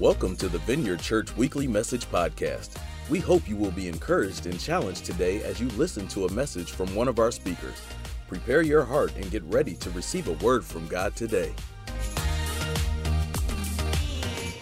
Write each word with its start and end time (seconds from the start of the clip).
Welcome 0.00 0.36
to 0.36 0.48
the 0.48 0.60
Vineyard 0.60 1.00
Church 1.00 1.36
Weekly 1.36 1.66
Message 1.66 2.06
Podcast. 2.06 2.80
We 3.10 3.18
hope 3.18 3.48
you 3.48 3.56
will 3.56 3.72
be 3.72 3.88
encouraged 3.88 4.46
and 4.46 4.60
challenged 4.60 5.04
today 5.04 5.42
as 5.42 5.60
you 5.60 5.66
listen 5.70 6.06
to 6.08 6.26
a 6.26 6.32
message 6.32 6.70
from 6.70 6.94
one 6.94 7.08
of 7.08 7.18
our 7.18 7.32
speakers. 7.32 7.82
Prepare 8.28 8.62
your 8.62 8.84
heart 8.84 9.12
and 9.16 9.28
get 9.28 9.42
ready 9.46 9.74
to 9.74 9.90
receive 9.90 10.28
a 10.28 10.34
word 10.34 10.64
from 10.64 10.86
God 10.86 11.16
today. 11.16 11.52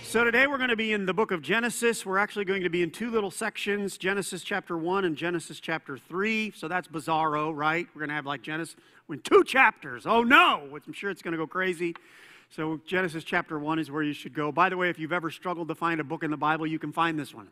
So, 0.05 0.25
today 0.25 0.47
we're 0.47 0.57
going 0.57 0.71
to 0.71 0.77
be 0.77 0.95
in 0.95 1.05
the 1.05 1.13
book 1.13 1.33
of 1.33 1.43
Genesis. 1.43 2.07
We're 2.07 2.17
actually 2.17 2.47
going 2.47 2.63
to 2.63 2.71
be 2.71 2.83
in 2.83 2.91
two 2.91 3.11
little 3.11 3.31
sections 3.31 3.99
Genesis 3.99 4.43
chapter 4.43 4.79
1 4.79 5.05
and 5.05 5.19
Genesis 5.19 5.61
chapter 5.61 5.99
3. 5.99 6.55
So, 6.57 6.67
that's 6.67 6.89
bizarro, 6.89 7.55
right? 7.55 7.87
We're 7.95 7.99
going 7.99 8.09
to 8.09 8.15
have 8.15 8.25
like 8.25 8.41
Genesis 8.41 8.77
in 9.11 9.21
two 9.21 9.45
chapters. 9.45 10.07
Oh 10.07 10.23
no! 10.23 10.67
I'm 10.87 10.93
sure 10.95 11.11
it's 11.11 11.21
going 11.21 11.33
to 11.33 11.39
go 11.39 11.47
crazy. 11.47 11.95
So, 12.49 12.81
Genesis 12.87 13.25
chapter 13.25 13.59
1 13.59 13.79
is 13.79 13.91
where 13.91 14.03
you 14.03 14.13
should 14.13 14.33
go. 14.33 14.53
By 14.53 14.69
the 14.69 14.77
way, 14.77 14.89
if 14.89 14.99
you've 14.99 15.13
ever 15.13 15.31
struggled 15.31 15.69
to 15.69 15.75
find 15.75 16.01
a 16.01 16.05
book 16.05 16.23
in 16.23 16.31
the 16.31 16.37
Bible, 16.37 16.67
you 16.67 16.79
can 16.79 16.93
find 16.93 17.19
this 17.19 17.35
one. 17.35 17.49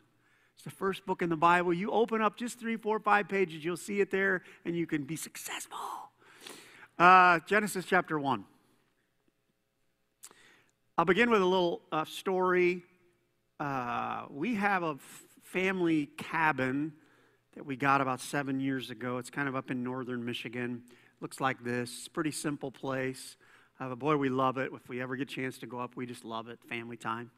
It's 0.54 0.64
the 0.64 0.70
first 0.70 1.04
book 1.04 1.20
in 1.20 1.28
the 1.28 1.36
Bible. 1.36 1.74
You 1.74 1.90
open 1.90 2.22
up 2.22 2.36
just 2.36 2.60
three, 2.60 2.76
four, 2.76 3.00
five 3.00 3.28
pages, 3.28 3.64
you'll 3.64 3.76
see 3.76 4.00
it 4.00 4.10
there, 4.10 4.42
and 4.64 4.76
you 4.76 4.86
can 4.86 5.02
be 5.02 5.16
successful. 5.16 5.78
Uh, 6.98 7.40
Genesis 7.46 7.84
chapter 7.84 8.18
1. 8.18 8.44
I'll 10.96 11.04
begin 11.04 11.28
with 11.28 11.42
a 11.42 11.46
little 11.46 11.82
uh, 11.90 12.04
story. 12.04 12.82
Uh, 13.58 14.26
we 14.30 14.54
have 14.54 14.84
a 14.84 14.96
family 15.42 16.06
cabin 16.16 16.92
that 17.56 17.66
we 17.66 17.74
got 17.74 18.00
about 18.00 18.20
seven 18.20 18.60
years 18.60 18.90
ago. 18.90 19.18
It's 19.18 19.30
kind 19.30 19.48
of 19.48 19.56
up 19.56 19.72
in 19.72 19.82
northern 19.82 20.24
Michigan. 20.24 20.82
Looks 21.20 21.40
like 21.40 21.64
this. 21.64 22.06
Pretty 22.06 22.30
simple 22.30 22.70
place. 22.70 23.36
Uh, 23.80 23.94
boy, 23.94 24.16
we 24.16 24.28
love 24.28 24.56
it. 24.56 24.70
If 24.72 24.88
we 24.88 25.02
ever 25.02 25.16
get 25.16 25.30
a 25.30 25.34
chance 25.34 25.58
to 25.58 25.66
go 25.66 25.80
up, 25.80 25.96
we 25.96 26.06
just 26.06 26.24
love 26.24 26.48
it. 26.48 26.60
Family 26.68 26.96
time. 26.96 27.30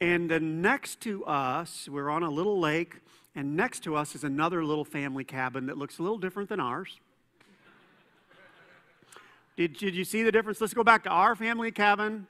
And 0.00 0.30
then 0.30 0.60
next 0.60 1.00
to 1.02 1.24
us, 1.24 1.88
we're 1.88 2.10
on 2.10 2.22
a 2.22 2.30
little 2.30 2.60
lake, 2.60 3.00
and 3.34 3.56
next 3.56 3.82
to 3.84 3.96
us 3.96 4.14
is 4.14 4.22
another 4.22 4.64
little 4.64 4.84
family 4.84 5.24
cabin 5.24 5.66
that 5.66 5.78
looks 5.78 5.98
a 5.98 6.02
little 6.02 6.18
different 6.18 6.48
than 6.50 6.60
ours. 6.60 7.00
Did, 9.56 9.76
did 9.76 9.94
you 9.94 10.04
see 10.04 10.22
the 10.22 10.32
difference? 10.32 10.60
Let's 10.60 10.72
go 10.72 10.84
back 10.84 11.04
to 11.04 11.10
our 11.10 11.34
family 11.34 11.70
cabin. 11.70 12.26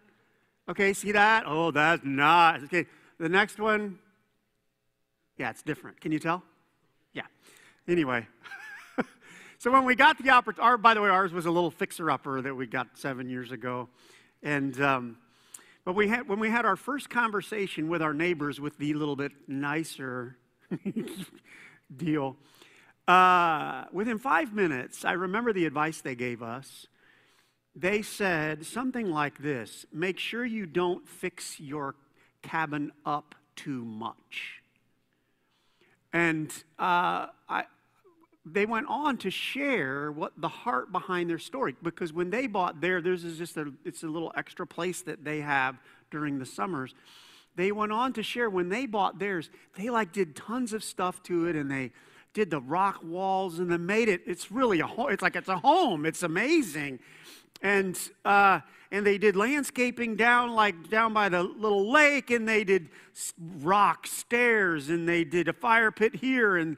Okay, 0.69 0.93
see 0.93 1.13
that? 1.13 1.45
Oh, 1.47 1.71
that's 1.71 2.05
not. 2.05 2.65
Okay, 2.65 2.87
the 3.19 3.29
next 3.29 3.59
one. 3.59 3.99
Yeah, 5.37 5.51
it's 5.51 5.63
different. 5.63 6.01
Can 6.01 6.13
you 6.13 6.19
tell? 6.19 6.43
Yeah. 7.13 7.27
Anyway. 7.89 8.27
so 9.61 9.71
when 9.71 9.85
we 9.85 9.95
got 9.95 10.19
the 10.19 10.31
opportunity, 10.31 10.81
by 10.83 10.95
the 10.95 11.01
way, 11.01 11.09
ours 11.09 11.33
was 11.33 11.47
a 11.47 11.51
little 11.51 11.71
fixer-upper 11.71 12.43
that 12.43 12.55
we 12.55 12.67
got 12.67 12.89
seven 12.95 13.29
years 13.29 13.53
ago. 13.53 13.89
And, 14.43 14.81
um, 14.81 15.19
but 15.85 15.95
we 15.95 16.09
had, 16.09 16.27
when 16.29 16.41
we 16.41 16.51
had 16.51 16.65
our 16.65 16.77
first 16.77 17.11
conversation 17.11 17.89
with 17.89 18.03
our 18.03 18.13
neighbors 18.13 18.59
with 18.59 18.77
the 18.79 18.95
little 18.95 19.17
bit 19.17 19.33
nicer 19.47 20.37
deal, 21.97 22.37
uh, 23.07 23.85
within 23.93 24.19
five 24.19 24.53
minutes, 24.53 25.05
I 25.05 25.13
remember 25.13 25.53
the 25.53 25.67
advice 25.67 26.01
they 26.01 26.15
gave 26.15 26.43
us 26.43 26.89
they 27.75 28.03
said 28.03 28.67
something 28.67 29.11
like 29.11 29.39
this 29.39 29.87
make 29.93 30.19
sure 30.19 30.45
you 30.45 30.67
don't 30.67 31.07
fix 31.09 31.61
your 31.61 31.95
cabin 32.43 32.91
up 33.05 33.35
too 33.55 33.85
much. 33.85 34.63
And 36.13 36.51
uh, 36.79 37.27
I, 37.49 37.65
they 38.53 38.67
went 38.67 38.87
on 38.89 39.17
to 39.19 39.31
share 39.31 40.11
what 40.11 40.33
the 40.37 40.49
heart 40.49 40.93
behind 40.93 41.31
their 41.31 41.39
story 41.39 41.75
because 41.83 42.13
when 42.13 42.31
they 42.31 42.47
bought 42.47 42.81
there 42.81 42.99
is 42.99 43.39
just 43.39 43.57
a 43.57 43.73
it's 43.85 44.03
a 44.03 44.07
little 44.07 44.33
extra 44.37 44.67
place 44.67 45.03
that 45.03 45.25
they 45.25 45.41
have 45.41 45.79
during 46.11 46.39
the 46.39 46.47
summers. 46.47 46.95
They 47.57 47.73
went 47.73 47.93
on 47.93 48.13
to 48.15 48.23
share 48.23 48.49
when 48.49 48.69
they 48.69 48.87
bought 48.87 49.19
theirs 49.19 49.51
they 49.77 49.91
like 49.91 50.13
did 50.13 50.37
tons 50.37 50.73
of 50.73 50.83
stuff 50.83 51.23
to 51.25 51.47
it 51.47 51.57
and 51.57 51.71
they 51.71 51.93
did 52.33 52.51
the 52.51 52.61
rock 52.61 53.01
walls 53.03 53.59
and 53.59 53.71
they 53.71 53.77
made 53.77 54.09
it 54.09 54.23
it's 54.27 54.51
really 54.51 54.81
a 54.81 54.87
home 54.87 55.11
it's 55.11 55.23
like 55.23 55.37
it's 55.37 55.49
a 55.49 55.59
home 55.59 56.07
it's 56.07 56.23
amazing. 56.23 56.99
And 57.63 57.99
uh, 58.25 58.61
and 58.91 59.07
they 59.07 59.19
did 59.19 59.37
landscaping 59.37 60.17
down 60.17 60.53
like 60.55 60.89
down 60.89 61.13
by 61.13 61.29
the 61.29 61.43
little 61.43 61.91
lake 61.91 62.31
and 62.31 62.49
they 62.49 62.65
did 62.65 62.89
rock 63.61 64.07
stairs 64.07 64.89
and 64.89 65.09
they 65.09 65.25
did 65.25 65.49
a 65.49 65.53
fire 65.53 65.91
pit 65.91 66.17
here 66.17 66.57
and 66.57 66.77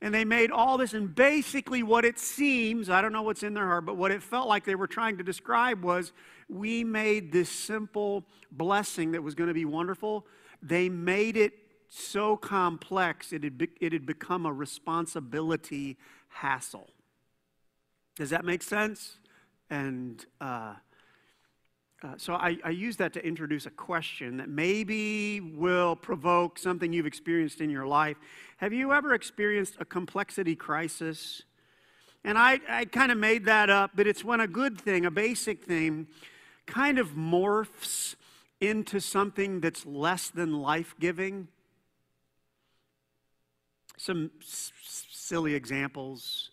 and 0.00 0.14
they 0.14 0.24
made 0.24 0.50
all 0.50 0.78
this 0.78 0.94
and 0.94 1.14
basically 1.14 1.82
what 1.82 2.04
it 2.04 2.18
seems 2.18 2.90
i 2.90 3.00
don't 3.00 3.12
know 3.12 3.22
what's 3.22 3.42
in 3.42 3.54
their 3.54 3.66
heart 3.66 3.86
but 3.86 3.96
what 3.96 4.10
it 4.10 4.22
felt 4.22 4.48
like 4.48 4.64
they 4.64 4.74
were 4.74 4.86
trying 4.86 5.16
to 5.16 5.24
describe 5.24 5.82
was 5.82 6.12
we 6.48 6.84
made 6.84 7.32
this 7.32 7.50
simple 7.50 8.24
blessing 8.50 9.12
that 9.12 9.22
was 9.22 9.34
going 9.34 9.48
to 9.48 9.54
be 9.54 9.64
wonderful. 9.64 10.26
They 10.62 10.88
made 10.88 11.36
it 11.36 11.54
so 11.88 12.36
complex 12.36 13.32
it 13.32 13.44
had, 13.44 13.58
be, 13.58 13.68
it 13.80 13.92
had 13.92 14.06
become 14.06 14.44
a 14.44 14.52
responsibility 14.52 15.96
hassle. 16.28 16.90
Does 18.16 18.30
that 18.30 18.44
make 18.44 18.62
sense? 18.62 19.18
And 19.70 20.24
uh, 20.40 20.74
uh, 22.02 22.12
so 22.18 22.34
I, 22.34 22.58
I, 22.62 22.70
use 22.70 22.98
that 22.98 23.14
to 23.14 23.26
introduce 23.26 23.64
a 23.64 23.70
question 23.70 24.36
that 24.36 24.50
maybe 24.50 25.40
will 25.40 25.96
provoke 25.96 26.58
something 26.58 26.92
you've 26.92 27.06
experienced 27.06 27.62
in 27.62 27.70
your 27.70 27.86
life. 27.86 28.18
Have 28.58 28.74
you 28.74 28.92
ever 28.92 29.14
experienced 29.14 29.76
a 29.80 29.86
complexity 29.86 30.54
crisis? 30.54 31.42
And 32.22 32.36
I, 32.36 32.60
I 32.68 32.84
kind 32.84 33.10
of 33.10 33.16
made 33.16 33.46
that 33.46 33.70
up, 33.70 33.92
but 33.94 34.06
it's 34.06 34.22
when 34.22 34.40
a 34.40 34.46
good 34.46 34.78
thing, 34.78 35.06
a 35.06 35.10
basic 35.10 35.64
thing, 35.64 36.06
kind 36.66 36.98
of 36.98 37.12
morphs 37.12 38.14
into 38.60 39.00
something 39.00 39.60
that's 39.60 39.86
less 39.86 40.28
than 40.28 40.60
life 40.60 40.94
giving. 41.00 41.48
Some 43.96 44.32
s- 44.42 44.72
silly 45.10 45.54
examples. 45.54 46.50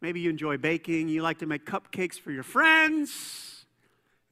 Maybe 0.00 0.18
you 0.18 0.30
enjoy 0.30 0.56
baking, 0.56 1.08
you 1.08 1.22
like 1.22 1.38
to 1.38 1.46
make 1.46 1.64
cupcakes 1.64 2.18
for 2.18 2.32
your 2.32 2.42
friends. 2.42 3.49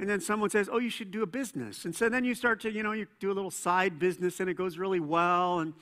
And 0.01 0.09
then 0.09 0.21
someone 0.21 0.51
says, 0.51 0.69
Oh, 0.71 0.79
you 0.79 0.91
should 0.91 1.11
do 1.11 1.23
a 1.23 1.27
business. 1.27 1.85
And 1.85 1.95
so 1.95 2.09
then 2.09 2.25
you 2.25 2.35
start 2.35 2.61
to, 2.61 2.71
you 2.71 2.83
know, 2.83 2.93
you 2.93 3.07
do 3.21 3.33
a 3.33 3.35
little 3.35 3.51
side 3.51 3.99
business 3.99 4.41
and 4.41 4.49
it 4.49 4.55
goes 4.55 4.79
really 4.79 5.01
well. 5.01 5.61
And, 5.61 5.75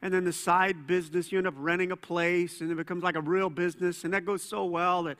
and 0.00 0.12
then 0.12 0.24
the 0.24 0.32
side 0.32 0.86
business, 0.86 1.32
you 1.32 1.38
end 1.38 1.46
up 1.46 1.54
renting 1.56 1.90
a 1.90 1.96
place 1.96 2.60
and 2.60 2.70
it 2.70 2.76
becomes 2.76 3.02
like 3.02 3.16
a 3.16 3.20
real 3.20 3.50
business. 3.50 4.04
And 4.04 4.12
that 4.14 4.24
goes 4.24 4.42
so 4.42 4.64
well 4.64 5.04
that, 5.04 5.18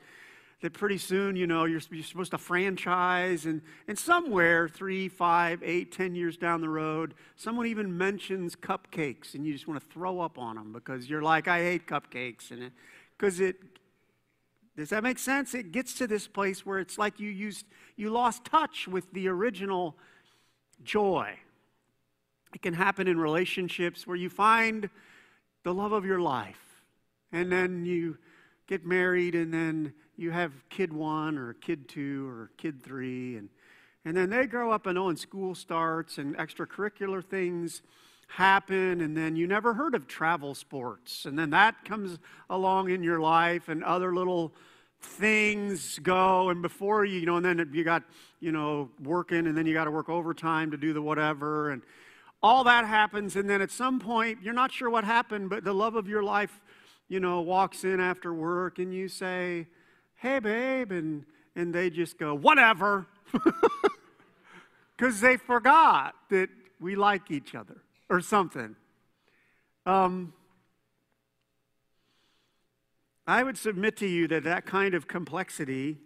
that 0.61 0.73
pretty 0.73 0.97
soon, 0.97 1.35
you 1.35 1.47
know, 1.47 1.65
you're, 1.65 1.81
you're 1.91 2.03
supposed 2.03 2.31
to 2.31 2.37
franchise. 2.37 3.45
And, 3.45 3.61
and 3.87 3.99
somewhere, 3.99 4.69
three, 4.69 5.09
five, 5.09 5.61
eight, 5.63 5.91
ten 5.91 6.15
years 6.15 6.37
down 6.37 6.61
the 6.61 6.69
road, 6.69 7.13
someone 7.35 7.65
even 7.65 7.97
mentions 7.97 8.55
cupcakes 8.55 9.33
and 9.33 9.45
you 9.45 9.53
just 9.53 9.67
want 9.67 9.81
to 9.81 9.87
throw 9.87 10.21
up 10.21 10.37
on 10.37 10.55
them 10.55 10.71
because 10.71 11.09
you're 11.09 11.23
like, 11.23 11.47
I 11.47 11.59
hate 11.59 11.87
cupcakes. 11.87 12.51
And 12.51 12.71
because 13.17 13.39
it, 13.41 13.57
it 13.57 13.81
does 14.77 14.89
that 14.89 15.03
make 15.03 15.19
sense? 15.19 15.53
It 15.53 15.71
gets 15.71 15.93
to 15.95 16.07
this 16.07 16.27
place 16.27 16.65
where 16.65 16.79
it's 16.79 16.97
like 16.97 17.19
you 17.19 17.29
used 17.29 17.65
you 17.95 18.09
lost 18.09 18.43
touch 18.43 18.87
with 18.87 19.11
the 19.13 19.29
original 19.29 19.95
joy. 20.83 21.33
It 22.53 22.61
can 22.61 22.73
happen 22.73 23.07
in 23.07 23.17
relationships 23.17 24.05
where 24.05 24.17
you 24.17 24.29
find 24.29 24.89
the 25.63 25.73
love 25.73 25.93
of 25.93 26.05
your 26.05 26.19
life 26.19 26.83
and 27.31 27.51
then 27.51 27.85
you 27.85 28.17
get 28.67 28.85
married 28.85 29.35
and 29.35 29.53
then 29.53 29.93
you 30.17 30.31
have 30.31 30.51
kid 30.69 30.91
1 30.91 31.37
or 31.37 31.53
kid 31.53 31.87
2 31.87 32.27
or 32.27 32.51
kid 32.57 32.83
3 32.83 33.37
and 33.37 33.49
and 34.07 34.15
then 34.15 34.29
they 34.29 34.45
grow 34.45 34.71
up 34.71 34.85
and 34.85 34.97
oh 34.97 35.09
and 35.09 35.17
school 35.17 35.55
starts 35.55 36.17
and 36.17 36.37
extracurricular 36.37 37.23
things 37.23 37.81
happen 38.27 39.01
and 39.01 39.15
then 39.15 39.35
you 39.35 39.47
never 39.47 39.73
heard 39.73 39.95
of 39.95 40.07
travel 40.07 40.53
sports. 40.55 41.25
And 41.25 41.37
then 41.37 41.51
that 41.51 41.85
comes 41.85 42.19
along 42.49 42.89
in 42.89 43.03
your 43.03 43.19
life 43.19 43.69
and 43.69 43.83
other 43.83 44.13
little 44.13 44.53
things 45.01 45.99
go. 45.99 46.49
And 46.49 46.61
before 46.61 47.05
you 47.05 47.19
you 47.19 47.25
know 47.25 47.37
and 47.37 47.45
then 47.45 47.69
you 47.73 47.83
got 47.83 48.03
you 48.39 48.51
know 48.51 48.89
working 49.03 49.47
and 49.47 49.57
then 49.57 49.65
you 49.65 49.73
got 49.73 49.85
to 49.85 49.91
work 49.91 50.09
overtime 50.09 50.71
to 50.71 50.77
do 50.77 50.93
the 50.93 51.01
whatever. 51.01 51.71
And 51.71 51.81
all 52.43 52.63
that 52.65 52.85
happens 52.85 53.35
and 53.35 53.49
then 53.49 53.61
at 53.61 53.71
some 53.71 53.99
point 53.99 54.39
you're 54.43 54.53
not 54.53 54.71
sure 54.71 54.89
what 54.89 55.03
happened 55.03 55.49
but 55.49 55.63
the 55.63 55.73
love 55.73 55.95
of 55.95 56.07
your 56.07 56.21
life 56.21 56.61
you 57.07 57.19
know 57.19 57.41
walks 57.41 57.83
in 57.83 57.99
after 57.99 58.33
work 58.33 58.77
and 58.77 58.93
you 58.93 59.07
say 59.07 59.65
hey 60.17 60.37
babe 60.37 60.91
and 60.91 61.25
and 61.55 61.73
they 61.73 61.89
just 61.89 62.17
go 62.17 62.35
whatever. 62.35 63.07
Because 64.97 65.19
they 65.19 65.37
forgot 65.37 66.15
that 66.29 66.49
we 66.79 66.95
like 66.95 67.31
each 67.31 67.55
other 67.55 67.81
or 68.09 68.21
something. 68.21 68.75
Um, 69.85 70.33
I 73.27 73.43
would 73.43 73.57
submit 73.57 73.97
to 73.97 74.07
you 74.07 74.27
that 74.27 74.43
that 74.43 74.65
kind 74.65 74.93
of 74.93 75.07
complexity, 75.07 75.97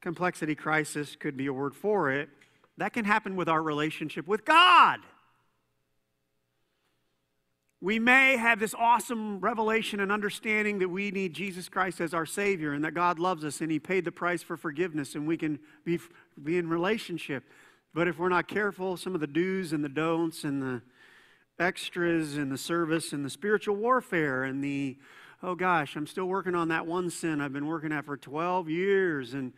complexity 0.00 0.54
crisis 0.54 1.16
could 1.16 1.36
be 1.36 1.46
a 1.46 1.52
word 1.52 1.74
for 1.74 2.10
it, 2.10 2.28
that 2.76 2.92
can 2.92 3.04
happen 3.04 3.34
with 3.34 3.48
our 3.48 3.62
relationship 3.62 4.28
with 4.28 4.44
God. 4.44 5.00
We 7.80 8.00
may 8.00 8.36
have 8.36 8.58
this 8.58 8.74
awesome 8.74 9.38
revelation 9.38 10.00
and 10.00 10.10
understanding 10.10 10.80
that 10.80 10.88
we 10.88 11.12
need 11.12 11.32
Jesus 11.32 11.68
Christ 11.68 12.00
as 12.00 12.12
our 12.12 12.26
Savior 12.26 12.72
and 12.72 12.84
that 12.84 12.94
God 12.94 13.20
loves 13.20 13.44
us 13.44 13.60
and 13.60 13.70
He 13.70 13.78
paid 13.78 14.04
the 14.04 14.10
price 14.10 14.42
for 14.42 14.56
forgiveness 14.56 15.14
and 15.14 15.28
we 15.28 15.36
can 15.36 15.60
be, 15.84 16.00
be 16.42 16.58
in 16.58 16.68
relationship. 16.68 17.44
But 17.94 18.08
if 18.08 18.18
we're 18.18 18.28
not 18.28 18.48
careful, 18.48 18.96
some 18.96 19.14
of 19.14 19.20
the 19.20 19.26
do's 19.26 19.72
and 19.72 19.82
the 19.82 19.88
don'ts 19.88 20.44
and 20.44 20.62
the 20.62 20.82
extras 21.58 22.36
and 22.36 22.52
the 22.52 22.58
service 22.58 23.12
and 23.12 23.24
the 23.24 23.30
spiritual 23.30 23.76
warfare 23.76 24.44
and 24.44 24.62
the, 24.62 24.96
oh 25.42 25.54
gosh, 25.54 25.96
I'm 25.96 26.06
still 26.06 26.26
working 26.26 26.54
on 26.54 26.68
that 26.68 26.86
one 26.86 27.10
sin 27.10 27.40
I've 27.40 27.52
been 27.52 27.66
working 27.66 27.92
at 27.92 28.04
for 28.04 28.16
12 28.16 28.68
years. 28.68 29.34
And, 29.34 29.52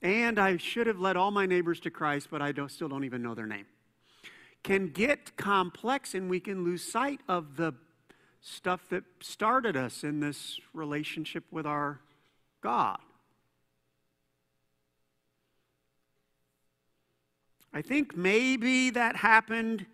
and 0.00 0.38
I 0.38 0.56
should 0.56 0.86
have 0.86 0.98
led 0.98 1.16
all 1.16 1.30
my 1.30 1.46
neighbors 1.46 1.80
to 1.80 1.90
Christ, 1.90 2.28
but 2.30 2.40
I 2.40 2.52
don't, 2.52 2.70
still 2.70 2.88
don't 2.88 3.04
even 3.04 3.22
know 3.22 3.34
their 3.34 3.46
name. 3.46 3.66
Can 4.62 4.88
get 4.88 5.36
complex 5.36 6.14
and 6.14 6.30
we 6.30 6.40
can 6.40 6.64
lose 6.64 6.82
sight 6.82 7.20
of 7.28 7.56
the 7.56 7.74
stuff 8.40 8.88
that 8.90 9.04
started 9.20 9.76
us 9.76 10.04
in 10.04 10.20
this 10.20 10.58
relationship 10.72 11.44
with 11.50 11.66
our 11.66 12.00
God. 12.62 12.98
I 17.76 17.82
think 17.82 18.16
maybe 18.16 18.90
that 18.90 19.16
happened 19.16 19.84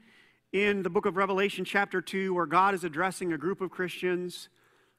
in 0.52 0.82
the 0.82 0.90
book 0.90 1.06
of 1.06 1.16
Revelation, 1.16 1.64
chapter 1.64 2.02
2, 2.02 2.34
where 2.34 2.44
God 2.44 2.74
is 2.74 2.84
addressing 2.84 3.32
a 3.32 3.38
group 3.38 3.62
of 3.62 3.70
Christians. 3.70 4.50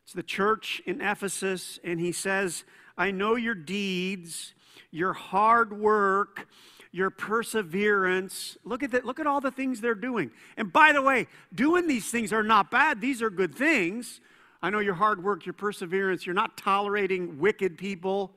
It's 0.04 0.13
the 0.13 0.24
church 0.24 0.81
in 0.88 1.00
Ephesus, 1.00 1.80
and 1.83 2.00
he 2.00 2.12
says, 2.12 2.63
I 2.98 3.12
know 3.12 3.36
your 3.36 3.54
deeds, 3.54 4.56
your 4.89 5.13
hard 5.13 5.80
work, 5.80 6.48
your 6.92 7.12
perseverance. 7.12 8.57
Look 8.63 8.81
at 8.81 8.89
that, 8.94 9.06
look 9.06 9.19
at 9.19 9.28
all 9.28 9.42
the 9.42 9.51
things 9.51 9.80
they're 9.80 9.94
doing. 9.94 10.31
And 10.57 10.74
by 10.74 10.92
the 10.92 11.04
way, 11.04 11.28
doing 11.54 11.88
these 11.88 12.10
things 12.10 12.33
are 12.33 12.42
not 12.42 12.72
bad. 12.72 13.00
These 13.00 13.22
are 13.22 13.30
good 13.30 13.54
things. 13.54 14.22
I 14.60 14.72
know 14.72 14.80
your 14.80 14.95
hard 14.95 15.24
work, 15.24 15.45
your 15.45 15.54
perseverance, 15.54 16.25
you're 16.25 16.33
not 16.33 16.57
tolerating 16.57 17.38
wicked 17.38 17.78
people. 17.78 18.31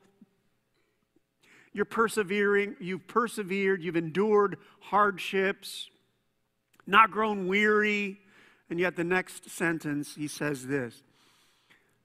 You're 1.75 1.83
persevering, 1.83 2.77
you've 2.79 3.05
persevered, 3.05 3.83
you've 3.83 3.97
endured 3.97 4.59
hardships, 4.79 5.89
not 6.87 7.11
grown 7.11 7.47
weary. 7.47 8.21
And 8.69 8.79
yet, 8.79 8.95
the 8.95 9.03
next 9.03 9.49
sentence, 9.49 10.15
he 10.15 10.29
says 10.29 10.67
this 10.67 11.03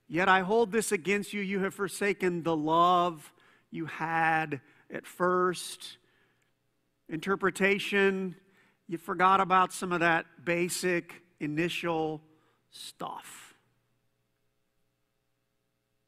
Yet 0.08 0.28
I 0.28 0.40
hold 0.40 0.72
this 0.72 0.90
against 0.90 1.32
you. 1.32 1.40
You 1.40 1.60
have 1.60 1.72
forsaken 1.72 2.42
the 2.42 2.56
love 2.56 3.32
you 3.70 3.86
had 3.86 4.60
at 4.92 5.06
first. 5.06 5.98
Interpretation, 7.08 8.34
you 8.88 8.98
forgot 8.98 9.40
about 9.40 9.72
some 9.72 9.92
of 9.92 10.00
that 10.00 10.26
basic 10.44 11.22
initial 11.38 12.20
stuff. 12.72 13.54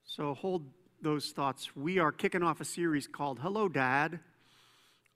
So 0.05 0.35
hold 0.35 0.65
those 1.03 1.31
thoughts, 1.31 1.75
we 1.75 1.99
are 1.99 2.13
kicking 2.13 2.43
off 2.43 2.61
a 2.61 2.65
series 2.65 3.09
called 3.09 3.41
Hello, 3.41 3.69
Dad, 3.69 4.21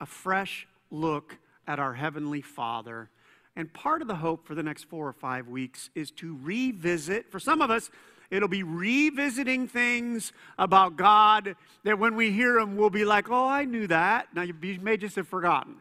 a 0.01 0.07
fresh 0.07 0.67
look 0.91 1.39
at 1.67 1.79
our 1.79 1.95
Heavenly 1.95 2.43
Father. 2.43 3.09
And 3.55 3.73
part 3.73 4.03
of 4.03 4.09
the 4.09 4.17
hope 4.17 4.47
for 4.47 4.55
the 4.55 4.63
next 4.63 4.85
four 4.85 5.07
or 5.07 5.13
five 5.13 5.49
weeks 5.49 5.91
is 5.95 6.11
to 6.13 6.37
revisit, 6.43 7.31
for 7.31 7.39
some 7.39 7.63
of 7.63 7.71
us, 7.71 7.91
it'll 8.31 8.49
be 8.49 8.65
revisiting 8.65 9.69
things 9.69 10.33
about 10.59 10.97
God 10.97 11.55
that 11.85 11.99
when 11.99 12.17
we 12.17 12.33
hear 12.33 12.55
them, 12.55 12.77
we'll 12.77 12.91
be 12.91 13.05
like, 13.05 13.31
oh, 13.31 13.47
I 13.47 13.65
knew 13.65 13.87
that. 13.87 14.35
Now, 14.35 14.43
you 14.43 14.55
may 14.83 14.97
just 14.97 15.15
have 15.15 15.29
forgotten 15.29 15.77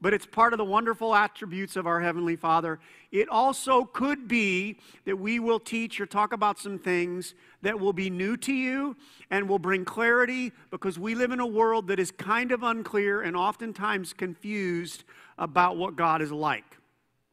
but 0.00 0.14
it's 0.14 0.26
part 0.26 0.52
of 0.52 0.58
the 0.58 0.64
wonderful 0.64 1.14
attributes 1.14 1.74
of 1.74 1.86
our 1.86 2.00
Heavenly 2.00 2.36
Father. 2.36 2.78
It 3.10 3.28
also 3.28 3.84
could 3.84 4.28
be 4.28 4.78
that 5.04 5.16
we 5.16 5.40
will 5.40 5.58
teach 5.58 6.00
or 6.00 6.06
talk 6.06 6.32
about 6.32 6.58
some 6.58 6.78
things 6.78 7.34
that 7.62 7.80
will 7.80 7.92
be 7.92 8.08
new 8.08 8.36
to 8.38 8.52
you 8.52 8.96
and 9.30 9.48
will 9.48 9.58
bring 9.58 9.84
clarity 9.84 10.52
because 10.70 10.98
we 10.98 11.14
live 11.14 11.32
in 11.32 11.40
a 11.40 11.46
world 11.46 11.88
that 11.88 11.98
is 11.98 12.12
kind 12.12 12.52
of 12.52 12.62
unclear 12.62 13.22
and 13.22 13.36
oftentimes 13.36 14.12
confused 14.12 15.02
about 15.36 15.76
what 15.76 15.96
God 15.96 16.22
is 16.22 16.30
like. 16.30 16.76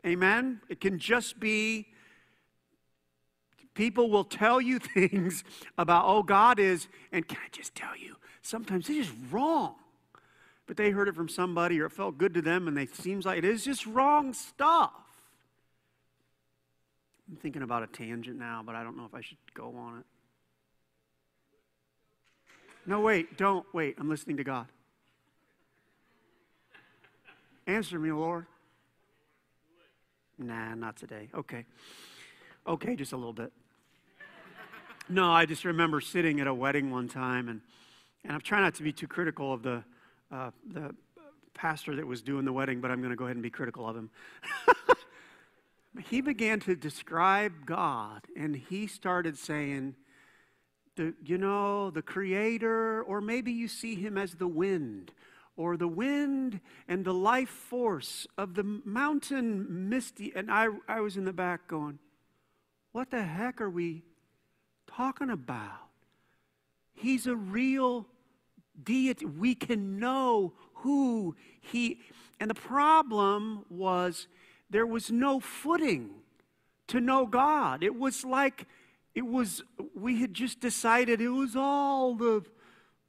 Amen? 0.05 0.61
It 0.67 0.81
can 0.81 0.97
just 0.97 1.39
be 1.39 1.87
people 3.75 4.09
will 4.09 4.23
tell 4.23 4.59
you 4.59 4.79
things 4.95 5.43
about, 5.77 6.05
oh, 6.07 6.23
God 6.23 6.59
is, 6.59 6.87
and 7.11 7.27
can 7.27 7.37
I 7.45 7.49
just 7.51 7.75
tell 7.75 7.95
you, 7.95 8.15
sometimes 8.41 8.89
it's 8.89 9.07
just 9.07 9.17
wrong 9.31 9.75
but 10.67 10.77
they 10.77 10.89
heard 10.89 11.07
it 11.07 11.15
from 11.15 11.29
somebody 11.29 11.79
or 11.79 11.85
it 11.85 11.91
felt 11.91 12.17
good 12.17 12.33
to 12.33 12.41
them 12.41 12.67
and 12.67 12.77
it 12.77 12.95
seems 12.95 13.25
like 13.25 13.37
it 13.37 13.45
is 13.45 13.63
just 13.63 13.85
wrong 13.85 14.33
stuff. 14.33 14.91
I'm 17.29 17.37
thinking 17.37 17.61
about 17.61 17.83
a 17.83 17.87
tangent 17.87 18.37
now, 18.37 18.61
but 18.65 18.75
I 18.75 18.83
don't 18.83 18.97
know 18.97 19.05
if 19.05 19.13
I 19.13 19.21
should 19.21 19.37
go 19.53 19.75
on 19.75 19.99
it. 19.99 20.05
No, 22.85 22.99
wait, 22.99 23.37
don't 23.37 23.65
wait. 23.73 23.95
I'm 23.99 24.09
listening 24.09 24.37
to 24.37 24.43
God. 24.43 24.67
Answer 27.65 27.97
me, 27.97 28.11
Lord. 28.11 28.45
Nah, 30.37 30.75
not 30.75 30.97
today. 30.97 31.29
Okay. 31.33 31.65
Okay, 32.67 32.95
just 32.95 33.13
a 33.13 33.17
little 33.17 33.33
bit. 33.33 33.51
No, 35.09 35.31
I 35.31 35.45
just 35.45 35.65
remember 35.65 36.01
sitting 36.01 36.39
at 36.39 36.47
a 36.47 36.53
wedding 36.53 36.91
one 36.91 37.07
time, 37.07 37.47
and, 37.49 37.61
and 38.23 38.33
I'm 38.33 38.41
trying 38.41 38.63
not 38.63 38.75
to 38.75 38.83
be 38.83 38.91
too 38.91 39.07
critical 39.07 39.53
of 39.53 39.63
the 39.63 39.83
uh, 40.31 40.51
the 40.71 40.95
pastor 41.53 41.95
that 41.95 42.05
was 42.05 42.21
doing 42.21 42.45
the 42.45 42.53
wedding, 42.53 42.81
but 42.81 42.91
I'm 42.91 42.99
going 42.99 43.11
to 43.11 43.15
go 43.15 43.25
ahead 43.25 43.35
and 43.35 43.43
be 43.43 43.49
critical 43.49 43.87
of 43.87 43.95
him. 43.95 44.09
he 46.09 46.21
began 46.21 46.59
to 46.61 46.75
describe 46.75 47.65
God, 47.65 48.21
and 48.35 48.55
he 48.55 48.87
started 48.87 49.37
saying, 49.37 49.95
the, 50.95 51.13
you 51.25 51.37
know, 51.37 51.89
the 51.91 52.01
creator, 52.01 53.01
or 53.03 53.21
maybe 53.21 53.51
you 53.51 53.67
see 53.67 53.95
him 53.95 54.17
as 54.17 54.35
the 54.35 54.47
wind, 54.47 55.11
or 55.57 55.77
the 55.77 55.87
wind 55.87 56.59
and 56.87 57.05
the 57.05 57.13
life 57.13 57.49
force 57.49 58.27
of 58.37 58.55
the 58.55 58.63
mountain 58.63 59.89
misty. 59.89 60.33
And 60.35 60.51
I, 60.51 60.67
I 60.87 61.01
was 61.01 61.17
in 61.17 61.25
the 61.25 61.33
back 61.33 61.67
going, 61.67 61.99
what 62.91 63.11
the 63.11 63.23
heck 63.23 63.61
are 63.61 63.69
we 63.69 64.03
talking 64.87 65.29
about? 65.29 65.89
He's 66.93 67.27
a 67.27 67.35
real 67.35 68.07
deity. 68.83 69.25
We 69.25 69.55
can 69.55 69.99
know 69.99 70.53
who 70.75 71.35
he. 71.61 71.99
And 72.39 72.49
the 72.49 72.55
problem 72.55 73.65
was 73.69 74.27
there 74.69 74.85
was 74.85 75.11
no 75.11 75.39
footing 75.39 76.09
to 76.87 76.99
know 76.99 77.25
God. 77.25 77.83
It 77.83 77.95
was 77.95 78.23
like 78.23 78.67
it 79.15 79.25
was, 79.25 79.63
we 79.95 80.19
had 80.19 80.33
just 80.33 80.59
decided 80.59 81.21
it 81.21 81.29
was 81.29 81.55
all 81.55 82.15
the 82.15 82.43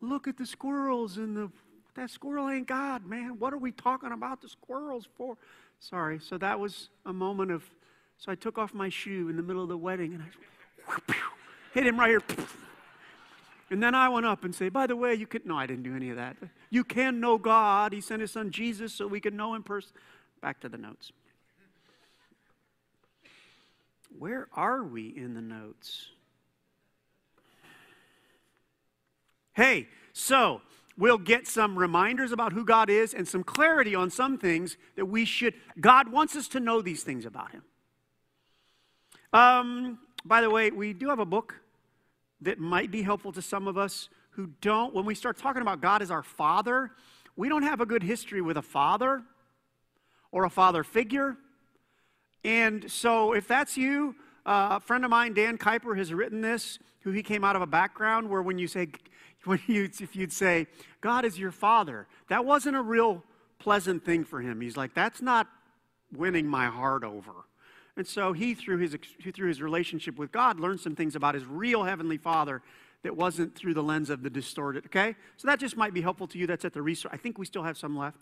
look 0.00 0.28
at 0.28 0.36
the 0.36 0.46
squirrels 0.46 1.16
and 1.16 1.36
the, 1.36 1.50
that 1.96 2.10
squirrel 2.10 2.48
ain't 2.48 2.68
God, 2.68 3.04
man. 3.04 3.40
What 3.40 3.52
are 3.52 3.58
we 3.58 3.72
talking 3.72 4.12
about 4.12 4.40
the 4.40 4.48
squirrels 4.48 5.08
for? 5.16 5.36
Sorry. 5.80 6.20
So 6.20 6.38
that 6.38 6.60
was 6.60 6.90
a 7.04 7.12
moment 7.12 7.50
of, 7.50 7.68
so 8.18 8.30
I 8.30 8.36
took 8.36 8.56
off 8.56 8.72
my 8.72 8.88
shoe 8.88 9.28
in 9.28 9.36
the 9.36 9.42
middle 9.42 9.64
of 9.64 9.68
the 9.68 9.76
wedding 9.76 10.14
and 10.14 10.22
I 10.22 11.14
hit 11.74 11.86
him 11.86 11.98
right 11.98 12.10
here. 12.10 12.22
And 13.70 13.82
then 13.82 13.94
I 13.94 14.08
went 14.08 14.26
up 14.26 14.44
and 14.44 14.54
say, 14.54 14.68
by 14.68 14.86
the 14.86 14.94
way, 14.94 15.14
you 15.14 15.26
can, 15.26 15.42
no, 15.44 15.56
I 15.56 15.66
didn't 15.66 15.82
do 15.82 15.96
any 15.96 16.10
of 16.10 16.16
that. 16.16 16.36
You 16.70 16.84
can 16.84 17.20
know 17.20 17.36
God. 17.36 17.92
He 17.92 18.00
sent 18.00 18.20
his 18.20 18.30
son 18.30 18.50
Jesus 18.50 18.92
so 18.92 19.06
we 19.06 19.20
can 19.20 19.36
know 19.36 19.54
him 19.54 19.62
person. 19.62 19.90
Back 20.40 20.60
to 20.60 20.68
the 20.68 20.78
notes. 20.78 21.10
Where 24.18 24.48
are 24.52 24.82
we 24.84 25.08
in 25.08 25.34
the 25.34 25.42
notes? 25.42 26.08
Hey, 29.52 29.88
so 30.12 30.60
we'll 30.96 31.18
get 31.18 31.46
some 31.46 31.78
reminders 31.78 32.30
about 32.30 32.52
who 32.52 32.64
God 32.64 32.88
is 32.88 33.14
and 33.14 33.26
some 33.26 33.42
clarity 33.42 33.94
on 33.94 34.10
some 34.10 34.38
things 34.38 34.76
that 34.94 35.06
we 35.06 35.24
should. 35.24 35.54
God 35.80 36.08
wants 36.08 36.36
us 36.36 36.46
to 36.48 36.60
know 36.60 36.82
these 36.82 37.02
things 37.02 37.26
about 37.26 37.52
Him. 37.52 37.62
Um, 39.32 39.98
by 40.24 40.40
the 40.40 40.50
way, 40.50 40.70
we 40.70 40.92
do 40.92 41.08
have 41.08 41.18
a 41.18 41.26
book 41.26 41.60
that 42.40 42.58
might 42.58 42.90
be 42.90 43.02
helpful 43.02 43.32
to 43.32 43.42
some 43.42 43.66
of 43.66 43.78
us 43.78 44.08
who 44.30 44.48
don't, 44.60 44.94
when 44.94 45.04
we 45.04 45.14
start 45.14 45.38
talking 45.38 45.62
about 45.62 45.80
God 45.80 46.02
as 46.02 46.10
our 46.10 46.22
Father, 46.22 46.90
we 47.36 47.48
don't 47.48 47.62
have 47.62 47.80
a 47.80 47.86
good 47.86 48.02
history 48.02 48.40
with 48.40 48.56
a 48.56 48.62
father 48.62 49.22
or 50.32 50.44
a 50.44 50.50
father 50.50 50.84
figure. 50.84 51.36
And 52.44 52.90
so, 52.90 53.32
if 53.32 53.48
that's 53.48 53.76
you, 53.76 54.14
uh, 54.44 54.68
a 54.72 54.80
friend 54.80 55.04
of 55.04 55.10
mine, 55.10 55.34
Dan 55.34 55.58
Kuyper, 55.58 55.96
has 55.96 56.12
written 56.12 56.40
this, 56.40 56.78
who 57.00 57.10
he 57.10 57.22
came 57.22 57.44
out 57.44 57.56
of 57.56 57.62
a 57.62 57.66
background 57.66 58.28
where 58.28 58.42
when 58.42 58.58
you 58.58 58.68
say, 58.68 58.88
when 59.44 59.60
you, 59.66 59.84
if 59.84 60.16
you'd 60.16 60.32
say, 60.32 60.66
God 61.00 61.24
is 61.24 61.38
your 61.38 61.50
father, 61.50 62.06
that 62.28 62.44
wasn't 62.44 62.76
a 62.76 62.82
real 62.82 63.22
pleasant 63.58 64.04
thing 64.04 64.24
for 64.24 64.40
him. 64.40 64.60
He's 64.60 64.76
like, 64.76 64.94
that's 64.94 65.22
not 65.22 65.46
winning 66.12 66.46
my 66.46 66.66
heart 66.66 67.04
over. 67.04 67.32
And 67.96 68.06
so 68.06 68.32
he, 68.32 68.54
through 68.54 68.78
his, 68.78 68.96
through 69.34 69.48
his 69.48 69.62
relationship 69.62 70.18
with 70.18 70.30
God, 70.30 70.60
learned 70.60 70.80
some 70.80 70.94
things 70.94 71.16
about 71.16 71.34
his 71.34 71.44
real 71.46 71.84
heavenly 71.84 72.18
father 72.18 72.62
that 73.02 73.16
wasn't 73.16 73.54
through 73.54 73.74
the 73.74 73.82
lens 73.82 74.10
of 74.10 74.22
the 74.22 74.30
distorted, 74.30 74.86
okay? 74.86 75.14
So 75.36 75.48
that 75.48 75.60
just 75.60 75.76
might 75.76 75.94
be 75.94 76.02
helpful 76.02 76.26
to 76.28 76.38
you. 76.38 76.46
That's 76.46 76.64
at 76.64 76.72
the 76.72 76.82
resource. 76.82 77.12
I 77.14 77.16
think 77.16 77.38
we 77.38 77.46
still 77.46 77.62
have 77.62 77.78
some 77.78 77.96
left. 77.96 78.18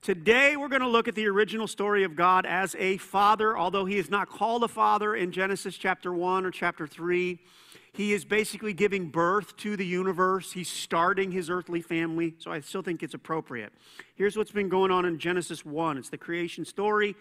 Today, 0.00 0.56
we're 0.56 0.68
going 0.68 0.82
to 0.82 0.88
look 0.88 1.08
at 1.08 1.16
the 1.16 1.26
original 1.26 1.66
story 1.66 2.04
of 2.04 2.14
God 2.14 2.46
as 2.46 2.76
a 2.78 2.98
father, 2.98 3.58
although 3.58 3.84
he 3.84 3.98
is 3.98 4.08
not 4.08 4.28
called 4.28 4.62
a 4.62 4.68
father 4.68 5.16
in 5.16 5.32
Genesis 5.32 5.76
chapter 5.76 6.12
1 6.12 6.46
or 6.46 6.52
chapter 6.52 6.86
3. 6.86 7.38
He 7.92 8.12
is 8.12 8.24
basically 8.24 8.72
giving 8.72 9.08
birth 9.08 9.56
to 9.56 9.76
the 9.76 9.84
universe. 9.84 10.52
He's 10.52 10.68
starting 10.68 11.32
his 11.32 11.50
earthly 11.50 11.82
family, 11.82 12.36
so 12.38 12.52
I 12.52 12.60
still 12.60 12.82
think 12.82 13.02
it's 13.02 13.14
appropriate. 13.14 13.72
Here's 14.14 14.36
what's 14.36 14.52
been 14.52 14.68
going 14.68 14.92
on 14.92 15.04
in 15.04 15.18
Genesis 15.18 15.64
1 15.64 15.98
it's 15.98 16.08
the 16.08 16.16
creation 16.16 16.64
story. 16.64 17.16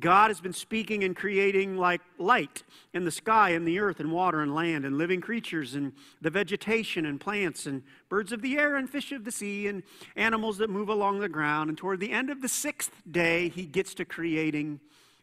God 0.00 0.28
has 0.28 0.40
been 0.40 0.52
speaking 0.52 1.04
and 1.04 1.14
creating 1.14 1.76
like 1.76 2.00
light 2.18 2.64
in 2.92 3.04
the 3.04 3.12
sky 3.12 3.50
and 3.50 3.66
the 3.66 3.78
earth 3.78 4.00
and 4.00 4.10
water 4.10 4.40
and 4.40 4.54
land 4.54 4.84
and 4.84 4.98
living 4.98 5.20
creatures 5.20 5.74
and 5.74 5.92
the 6.20 6.30
vegetation 6.30 7.06
and 7.06 7.20
plants 7.20 7.66
and 7.66 7.82
birds 8.08 8.32
of 8.32 8.42
the 8.42 8.58
air 8.58 8.74
and 8.74 8.90
fish 8.90 9.12
of 9.12 9.24
the 9.24 9.30
sea 9.30 9.68
and 9.68 9.84
animals 10.16 10.58
that 10.58 10.68
move 10.68 10.88
along 10.88 11.20
the 11.20 11.28
ground. 11.28 11.68
And 11.68 11.78
toward 11.78 12.00
the 12.00 12.10
end 12.10 12.28
of 12.28 12.42
the 12.42 12.48
sixth 12.48 13.02
day, 13.08 13.48
he 13.48 13.66
gets 13.66 13.94
to 13.94 14.04
creating 14.04 14.80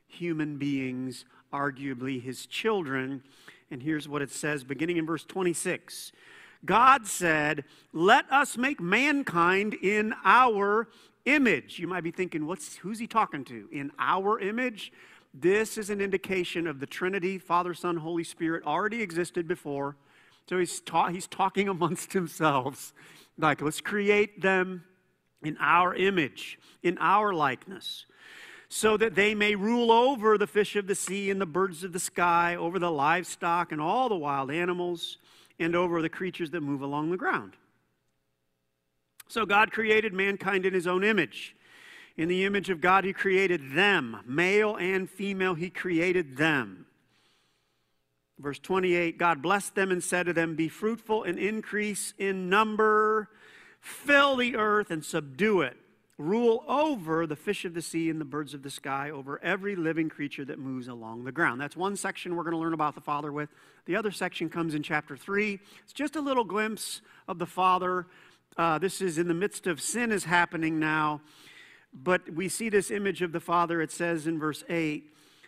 human 0.08 0.58
beings, 0.58 1.26
arguably 1.52 2.22
his 2.22 2.46
children. 2.46 3.24
And 3.72 3.84
here's 3.84 4.08
what 4.08 4.22
it 4.22 4.32
says 4.32 4.64
beginning 4.64 4.98
in 4.98 5.06
verse 5.06 5.26
26 5.26 6.14
God 6.64 7.08
said, 7.08 7.66
Let 7.92 8.32
us 8.32 8.56
make 8.56 8.80
mankind 8.80 9.74
in 9.74 10.14
our 10.24 10.88
image. 11.26 11.80
You 11.80 11.88
might 11.88 12.04
be 12.04 12.12
thinking, 12.12 12.46
what's, 12.46 12.78
who's 12.78 13.00
he 13.00 13.08
talking 13.08 13.44
to? 13.46 13.68
In 13.72 13.92
our 14.00 14.40
image? 14.40 14.92
This 15.34 15.78
is 15.78 15.90
an 15.90 16.02
indication 16.02 16.68
of 16.68 16.80
the 16.80 16.86
Trinity, 16.86 17.38
Father, 17.38 17.74
Son, 17.74 17.98
Holy 17.98 18.24
Spirit, 18.24 18.64
already 18.66 19.02
existed 19.02 19.48
before. 19.48 19.96
So 20.50 20.60
he's, 20.60 20.82
ta- 20.82 21.10
he's 21.10 21.28
talking 21.28 21.70
amongst 21.70 22.12
themselves. 22.14 22.94
Like, 23.38 23.62
let's 23.62 23.82
create 23.82 24.42
them 24.42 24.84
in 25.44 25.58
our 25.60 25.96
image, 25.96 26.60
in 26.84 26.98
our 27.00 27.34
likeness 27.34 28.06
so 28.74 28.96
that 28.96 29.16
they 29.16 29.36
may 29.36 29.54
rule 29.54 29.92
over 29.92 30.38
the 30.38 30.48
fish 30.48 30.78
of 30.78 30.88
the 30.88 30.96
sea 30.96 31.30
and 31.30 31.42
the 31.42 31.46
birds 31.46 31.84
of 31.84 31.92
the 31.92 32.00
sky, 32.00 32.56
over 32.56 32.80
the 32.80 32.90
livestock 32.90 33.74
and 33.74 33.82
all 33.82 34.08
the 34.08 34.16
wild 34.16 34.50
animals, 34.50 35.18
and 35.60 35.76
over 35.76 36.02
the 36.02 36.08
creatures 36.08 36.52
that 36.52 36.62
move 36.62 36.82
along 36.82 37.12
the 37.12 37.18
ground. 37.18 37.58
So 39.32 39.46
God 39.46 39.72
created 39.72 40.12
mankind 40.12 40.66
in 40.66 40.74
his 40.74 40.86
own 40.86 41.06
image. 41.06 41.56
In 42.18 42.28
the 42.28 42.44
image 42.44 42.70
of 42.70 42.82
God, 42.82 43.06
he 43.06 43.14
created 43.14 43.72
them, 43.72 44.18
male 44.26 44.76
and 44.76 45.10
female, 45.10 45.54
he 45.54 45.70
created 45.70 46.36
them. 46.36 46.86
Verse 48.38 48.60
28 48.60 49.18
God 49.18 49.42
blessed 49.42 49.74
them 49.74 49.90
and 49.90 50.04
said 50.04 50.26
to 50.26 50.34
them, 50.34 50.58
Be 50.58 50.68
fruitful 50.68 51.24
and 51.24 51.40
increase 51.40 52.14
in 52.18 52.50
number, 52.50 53.30
fill 53.80 54.36
the 54.36 54.58
earth 54.58 54.92
and 54.92 55.06
subdue 55.06 55.62
it 55.62 55.78
rule 56.22 56.64
over 56.68 57.26
the 57.26 57.36
fish 57.36 57.66
of 57.66 57.74
the 57.74 57.82
sea 57.82 58.10
and 58.10 58.22
the 58.22 58.26
birds 58.26 58.54
of 58.54 58.64
the 58.64 58.70
sky, 58.70 59.10
over 59.10 59.42
every 59.44 59.76
living 59.76 60.10
creature 60.10 60.46
that 60.46 60.60
moves 60.60 60.88
along 60.88 61.24
the 61.24 61.32
ground. 61.32 61.60
That's 61.60 61.76
one 61.76 61.96
section 61.96 62.36
we're 62.36 62.44
going 62.44 62.54
to 62.54 62.60
learn 62.60 62.74
about 62.74 62.96
the 62.96 63.02
Father 63.02 63.32
with. 63.32 63.50
The 63.86 63.96
other 63.96 64.12
section 64.12 64.50
comes 64.50 64.76
in 64.76 64.84
chapter 64.84 65.18
3. 65.18 65.60
It's 65.84 65.94
just 65.94 66.16
a 66.16 66.22
little 66.22 66.44
glimpse 66.44 67.02
of 67.28 67.40
the 67.40 67.46
Father. 67.46 68.06
Uh, 68.58 68.78
this 68.78 69.02
is 69.02 69.18
in 69.18 69.28
the 69.28 69.34
midst 69.34 69.66
of 69.66 69.82
sin 69.82 70.12
is 70.12 70.26
happening 70.26 70.78
now, 70.80 71.22
but 71.94 72.30
we 72.34 72.50
see 72.50 72.70
this 72.70 72.92
image 72.92 73.22
of 73.22 73.32
the 73.32 73.40
Father. 73.40 73.82
It 73.82 73.92
says 73.92 74.28
in 74.28 74.40
verse 74.40 74.64
8 74.70 75.06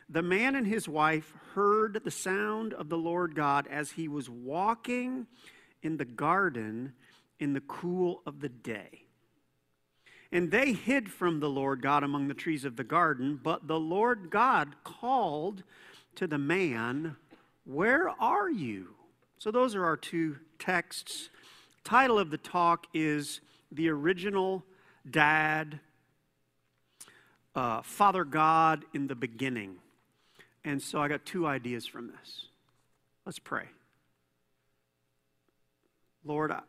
The 0.09 0.21
man 0.21 0.55
and 0.55 0.65
his 0.65 0.87
wife 0.87 1.33
heard 1.53 2.01
the 2.03 2.11
sound 2.11 2.73
of 2.73 2.89
the 2.89 2.97
Lord 2.97 3.35
God 3.35 3.67
as 3.67 3.91
he 3.91 4.07
was 4.07 4.29
walking 4.29 5.27
in 5.81 5.97
the 5.97 6.05
garden 6.05 6.93
in 7.39 7.53
the 7.53 7.61
cool 7.61 8.21
of 8.25 8.39
the 8.39 8.49
day. 8.49 9.03
And 10.31 10.49
they 10.49 10.73
hid 10.73 11.11
from 11.11 11.41
the 11.41 11.49
Lord 11.49 11.81
God 11.81 12.03
among 12.03 12.27
the 12.27 12.33
trees 12.33 12.65
of 12.65 12.75
the 12.75 12.83
garden. 12.83 13.39
But 13.41 13.67
the 13.67 13.79
Lord 13.79 14.29
God 14.31 14.75
called 14.83 15.63
to 16.15 16.25
the 16.25 16.37
man, 16.37 17.17
Where 17.65 18.09
are 18.09 18.49
you? 18.49 18.95
So 19.37 19.51
those 19.51 19.75
are 19.75 19.85
our 19.85 19.97
two 19.97 20.37
texts. 20.57 21.29
Title 21.83 22.17
of 22.17 22.29
the 22.29 22.37
talk 22.37 22.87
is 22.93 23.41
The 23.71 23.89
Original 23.89 24.63
Dad, 25.09 25.79
uh, 27.55 27.81
Father 27.81 28.23
God 28.23 28.85
in 28.93 29.07
the 29.07 29.15
Beginning. 29.15 29.75
And 30.63 30.81
so 30.81 31.01
I 31.01 31.09
got 31.09 31.25
two 31.25 31.45
ideas 31.45 31.85
from 31.85 32.07
this. 32.07 32.45
Let's 33.25 33.39
pray. 33.39 33.65
Lord, 36.23 36.51
I, 36.51 36.61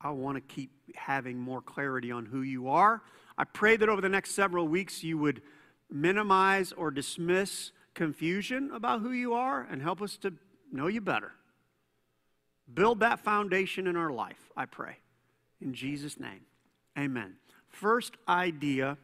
I 0.00 0.10
want 0.10 0.36
to 0.36 0.40
keep 0.40 0.72
having 0.96 1.38
more 1.38 1.62
clarity 1.62 2.10
on 2.10 2.26
who 2.26 2.42
you 2.42 2.68
are. 2.68 3.02
I 3.38 3.44
pray 3.44 3.76
that 3.76 3.88
over 3.88 4.00
the 4.00 4.08
next 4.08 4.32
several 4.32 4.66
weeks 4.66 5.04
you 5.04 5.16
would 5.18 5.42
minimize 5.88 6.72
or 6.72 6.90
dismiss 6.90 7.70
confusion 7.94 8.72
about 8.72 9.00
who 9.00 9.12
you 9.12 9.34
are 9.34 9.66
and 9.70 9.80
help 9.80 10.02
us 10.02 10.16
to 10.18 10.32
know 10.72 10.88
you 10.88 11.00
better. 11.00 11.32
Build 12.72 13.00
that 13.00 13.20
foundation 13.20 13.86
in 13.86 13.96
our 13.96 14.10
life, 14.10 14.50
I 14.56 14.66
pray. 14.66 14.96
In 15.60 15.74
Jesus' 15.74 16.18
name, 16.18 16.40
amen. 16.98 17.36
First 17.68 18.16
idea 18.28 18.98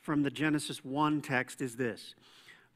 from 0.00 0.22
the 0.22 0.30
Genesis 0.30 0.84
1 0.84 1.22
text 1.22 1.60
is 1.60 1.76
this. 1.76 2.14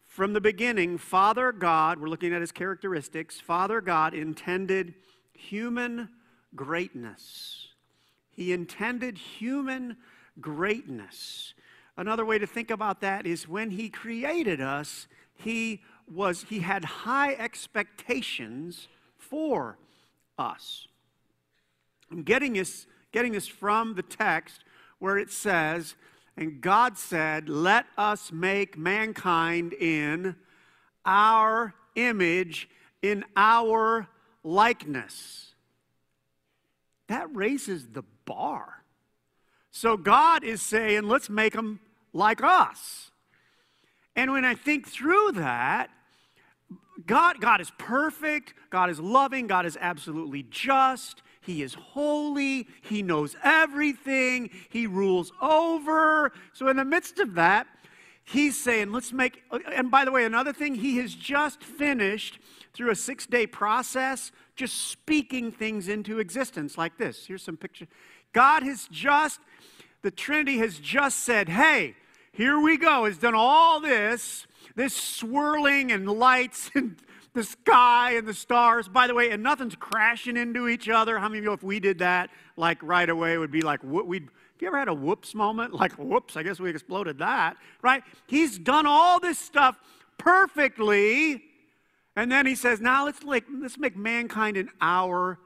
From 0.05 0.33
the 0.33 0.41
beginning, 0.41 0.97
Father 0.97 1.53
God, 1.53 1.99
we're 1.99 2.09
looking 2.09 2.33
at 2.33 2.41
his 2.41 2.53
characteristics, 2.53 3.41
Father 3.41 3.81
God 3.81 4.15
intended 4.15 4.95
human 5.35 6.09
greatness. 6.55 7.69
He 8.31 8.53
intended 8.53 9.19
human 9.19 9.97
greatness. 10.41 11.55
Another 11.97 12.25
way 12.25 12.39
to 12.39 12.47
think 12.47 12.71
about 12.71 13.01
that 13.01 13.27
is 13.27 13.49
when 13.49 13.71
he 13.71 13.89
created 13.89 14.61
us, 14.61 15.09
he 15.35 15.83
was 16.11 16.45
he 16.49 16.61
had 16.61 16.85
high 16.85 17.35
expectations 17.35 18.89
for 19.31 19.79
us. 20.39 20.89
I'm 22.11 22.23
getting 22.23 22.55
this, 22.55 22.87
getting 23.13 23.33
this 23.33 23.47
from 23.47 23.95
the 23.95 24.03
text 24.03 24.63
where 24.99 25.19
it 25.19 25.31
says, 25.31 25.95
and 26.37 26.61
God 26.61 26.99
said, 26.99 27.49
Let 27.49 27.87
us 27.97 28.31
make 28.33 28.77
mankind 28.77 29.73
in 29.73 30.37
our 31.05 31.75
image, 31.95 32.69
in 33.03 33.25
our 33.37 34.09
likeness 34.45 35.47
that 37.09 37.35
raises 37.35 37.89
the 37.89 38.03
bar. 38.25 38.83
So 39.71 39.97
God 39.97 40.45
is 40.45 40.63
saying, 40.63 41.05
let's 41.05 41.29
make 41.29 41.53
them 41.53 41.81
like 42.13 42.43
us. 42.43 43.11
And 44.15 44.33
when 44.33 44.45
I 44.45 44.55
think 44.55 44.89
through 44.89 45.33
that, 45.33 45.91
God, 47.05 47.41
God 47.41 47.61
is 47.61 47.71
perfect, 47.79 48.55
God 48.71 48.89
is 48.89 48.99
loving, 48.99 49.47
God 49.47 49.67
is 49.67 49.77
absolutely 49.81 50.45
just, 50.45 51.23
He 51.41 51.63
is 51.63 51.75
holy, 51.75 52.69
He 52.83 53.03
knows 53.03 53.37
everything, 53.45 54.51
He 54.71 54.87
rules 54.87 55.33
over. 55.43 56.33
So, 56.53 56.69
in 56.69 56.77
the 56.77 56.85
midst 56.85 57.19
of 57.19 57.35
that, 57.35 57.67
He's 58.25 58.61
saying, 58.61 58.93
let's 58.93 59.13
make, 59.13 59.43
and 59.73 59.91
by 59.91 60.05
the 60.05 60.11
way, 60.11 60.25
another 60.25 60.53
thing, 60.53 60.75
He 60.75 60.97
has 60.99 61.15
just 61.15 61.63
finished 61.63 62.39
through 62.73 62.91
a 62.91 62.97
six 62.97 63.27
day 63.27 63.47
process, 63.47 64.33
just 64.55 64.89
speaking 64.89 65.53
things 65.53 65.89
into 65.89 66.19
existence 66.19 66.79
like 66.79 66.99
this. 66.99 67.27
Here's 67.27 67.43
some 67.43 67.57
picture. 67.57 67.87
God 68.33 68.63
has 68.63 68.89
just, 68.91 69.41
the 70.03 70.11
Trinity 70.11 70.59
has 70.59 70.79
just 70.79 71.21
said, 71.21 71.49
hey, 71.49 71.95
here 72.33 72.61
we 72.61 72.77
go. 72.77 73.07
Has 73.07 73.17
done 73.17 73.35
all 73.35 73.81
this, 73.81 74.47
this 74.77 74.95
swirling 74.95 75.91
and 75.91 76.09
lights 76.09 76.71
and 76.75 76.97
the 77.35 77.43
sky 77.43 78.13
and 78.13 78.27
the 78.27 78.35
stars. 78.35 78.89
By 78.89 79.09
the 79.09 79.15
way, 79.15 79.31
and 79.31 79.43
nothing's 79.43 79.75
crashing 79.75 80.37
into 80.37 80.69
each 80.69 80.89
other. 80.89 81.19
How 81.19 81.29
many 81.29 81.39
of 81.39 81.45
you, 81.45 81.53
if 81.53 81.63
we 81.63 81.81
did 81.81 81.99
that, 81.99 82.31
like 82.57 82.83
right 82.83 83.11
away, 83.11 83.37
would 83.37 83.51
be 83.51 83.63
like, 83.63 83.81
we'd, 83.83 84.23
have 84.23 84.63
you 84.63 84.69
ever 84.69 84.79
had 84.79 84.89
a 84.89 84.95
whoops 84.95 85.35
moment? 85.35 85.75
Like, 85.81 85.93
whoops, 85.95 86.37
I 86.37 86.45
guess 86.45 86.61
we 86.61 86.71
exploded 86.71 87.19
that, 87.19 87.57
right? 87.83 88.03
He's 88.29 88.59
done 88.59 88.87
all 88.87 89.19
this 89.19 89.39
stuff 89.39 89.77
perfectly 90.19 91.43
and 92.17 92.33
then 92.33 92.47
he 92.47 92.55
says, 92.55 92.81
now 92.81 93.05
let's, 93.05 93.23
like, 93.23 93.45
let's 93.61 93.79
make 93.79 93.95
mankind 93.95 94.57
in 94.57 94.71
our 94.81 95.39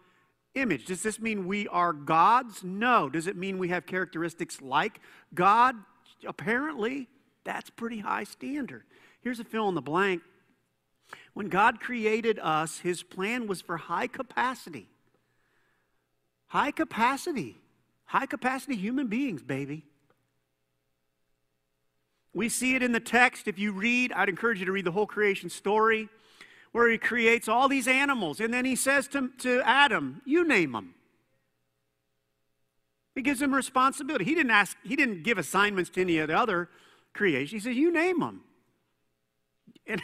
image. 0.55 0.87
Does 0.87 1.03
this 1.03 1.19
mean 1.19 1.47
we 1.47 1.67
are 1.67 1.93
gods? 1.93 2.63
No. 2.63 3.09
Does 3.09 3.27
it 3.27 3.37
mean 3.37 3.59
we 3.59 3.69
have 3.69 3.87
characteristics 3.87 4.63
like 4.63 5.01
God? 5.35 5.75
Apparently, 6.25 7.09
that's 7.43 7.71
pretty 7.71 7.99
high 7.99 8.25
standard. 8.25 8.85
Here's 9.23 9.41
a 9.41 9.45
fill 9.45 9.69
in 9.69 9.75
the 9.75 9.83
blank. 9.83 10.23
When 11.35 11.49
God 11.49 11.81
created 11.81 12.39
us, 12.39 12.79
his 12.79 13.03
plan 13.03 13.47
was 13.47 13.61
for 13.61 13.77
high 13.77 14.07
capacity. 14.07 14.89
High 16.49 16.71
capacity. 16.71 17.57
High 18.07 18.27
capacity 18.27 18.77
human 18.77 19.07
beings, 19.07 19.43
baby. 19.43 19.85
We 22.33 22.49
see 22.49 22.75
it 22.75 22.83
in 22.83 22.93
the 22.93 23.00
text. 23.00 23.49
If 23.49 23.59
you 23.59 23.73
read, 23.73 24.12
I'd 24.12 24.29
encourage 24.29 24.61
you 24.61 24.67
to 24.67 24.73
read 24.73 24.85
the 24.85 24.93
whole 24.93 25.07
creation 25.07 25.50
story 25.50 26.09
where 26.73 26.89
he 26.89 26.99
creates 26.99 27.49
all 27.49 27.69
these 27.69 27.89
animals. 27.89 28.41
And 28.41 28.55
then 28.55 28.65
he 28.65 28.77
says 28.77 29.09
to, 29.09 29.31
to 29.39 29.62
Adam, 29.65 30.23
You 30.25 30.47
name 30.47 30.73
them. 30.73 30.95
He 33.15 33.23
gives 33.23 33.43
him 33.43 33.53
responsibility. 33.53 34.25
He 34.25 34.35
didn't 34.35 34.53
ask, 34.53 34.77
he 34.85 34.97
didn't 34.97 35.25
give 35.25 35.39
assignments 35.39 35.91
to 35.91 36.00
any 36.00 36.19
of 36.19 36.29
the 36.29 36.39
other 36.39 36.69
creation. 37.12 37.59
He 37.59 37.61
says, 37.61 37.77
You 37.77 37.93
name 37.93 38.21
them. 38.21 38.43
And 39.90 40.02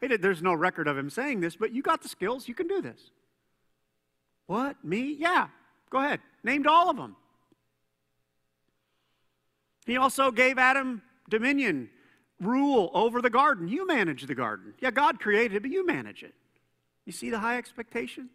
there's 0.20 0.42
no 0.42 0.54
record 0.54 0.88
of 0.88 0.96
him 0.96 1.10
saying 1.10 1.40
this, 1.40 1.56
but 1.56 1.72
you 1.72 1.82
got 1.82 2.02
the 2.02 2.08
skills, 2.08 2.48
you 2.48 2.54
can 2.54 2.66
do 2.66 2.82
this. 2.82 3.10
What? 4.46 4.82
Me? 4.84 5.16
Yeah. 5.18 5.48
Go 5.90 5.98
ahead. 5.98 6.20
Named 6.42 6.66
all 6.66 6.90
of 6.90 6.96
them. 6.96 7.16
He 9.86 9.96
also 9.96 10.30
gave 10.30 10.58
Adam 10.58 11.02
dominion, 11.28 11.88
rule 12.40 12.90
over 12.94 13.22
the 13.22 13.30
garden. 13.30 13.68
You 13.68 13.86
manage 13.86 14.26
the 14.26 14.34
garden. 14.34 14.74
Yeah, 14.80 14.90
God 14.90 15.20
created 15.20 15.56
it, 15.56 15.62
but 15.62 15.70
you 15.70 15.86
manage 15.86 16.22
it. 16.22 16.34
You 17.06 17.12
see 17.12 17.30
the 17.30 17.38
high 17.38 17.58
expectation? 17.58 18.28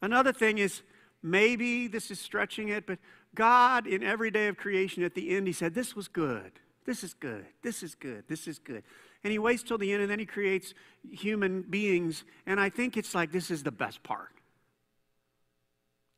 Another 0.00 0.32
thing 0.32 0.58
is 0.58 0.82
maybe 1.22 1.88
this 1.88 2.10
is 2.10 2.20
stretching 2.20 2.68
it, 2.68 2.86
but 2.86 2.98
God, 3.34 3.86
in 3.86 4.02
every 4.02 4.30
day 4.30 4.48
of 4.48 4.56
creation, 4.56 5.02
at 5.02 5.14
the 5.14 5.30
end, 5.30 5.46
He 5.46 5.52
said, 5.52 5.74
This 5.74 5.96
was 5.96 6.08
good. 6.08 6.52
This 6.88 7.04
is 7.04 7.12
good. 7.12 7.44
This 7.60 7.82
is 7.82 7.94
good. 7.94 8.24
This 8.28 8.48
is 8.48 8.58
good. 8.58 8.82
And 9.22 9.30
He 9.30 9.38
waits 9.38 9.62
till 9.62 9.76
the 9.76 9.92
end 9.92 10.00
and 10.00 10.10
then 10.10 10.18
He 10.18 10.24
creates 10.24 10.72
human 11.10 11.60
beings. 11.60 12.24
And 12.46 12.58
I 12.58 12.70
think 12.70 12.96
it's 12.96 13.14
like 13.14 13.30
this 13.30 13.50
is 13.50 13.62
the 13.62 13.70
best 13.70 14.02
part. 14.02 14.30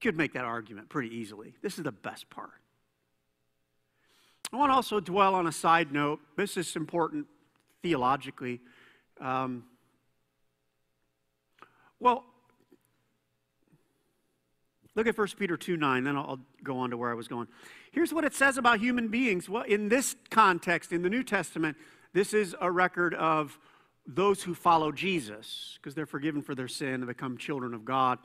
Could 0.00 0.16
make 0.16 0.32
that 0.34 0.44
argument 0.44 0.88
pretty 0.88 1.12
easily. 1.12 1.54
This 1.60 1.76
is 1.76 1.82
the 1.82 1.90
best 1.90 2.30
part. 2.30 2.52
I 4.52 4.58
want 4.58 4.70
to 4.70 4.74
also 4.76 5.00
dwell 5.00 5.34
on 5.34 5.48
a 5.48 5.52
side 5.52 5.90
note. 5.90 6.20
This 6.36 6.56
is 6.56 6.76
important 6.76 7.26
theologically. 7.82 8.60
Um, 9.20 9.64
well, 11.98 12.26
Look 14.96 15.06
at 15.06 15.16
1 15.16 15.28
Peter 15.38 15.56
2 15.56 15.76
9, 15.76 16.04
then 16.04 16.16
I'll 16.16 16.40
go 16.62 16.78
on 16.78 16.90
to 16.90 16.96
where 16.96 17.10
I 17.10 17.14
was 17.14 17.28
going. 17.28 17.46
Here's 17.92 18.12
what 18.12 18.24
it 18.24 18.34
says 18.34 18.56
about 18.56 18.80
human 18.80 19.08
beings. 19.08 19.48
Well, 19.48 19.64
in 19.64 19.88
this 19.88 20.14
context, 20.30 20.92
in 20.92 21.02
the 21.02 21.10
New 21.10 21.24
Testament, 21.24 21.76
this 22.12 22.32
is 22.32 22.54
a 22.60 22.70
record 22.70 23.14
of 23.14 23.58
those 24.06 24.42
who 24.42 24.54
follow 24.54 24.92
Jesus 24.92 25.78
because 25.80 25.94
they're 25.94 26.06
forgiven 26.06 26.42
for 26.42 26.54
their 26.54 26.68
sin 26.68 26.94
and 26.94 27.06
become 27.06 27.36
children 27.36 27.74
of 27.74 27.84
God. 27.84 28.18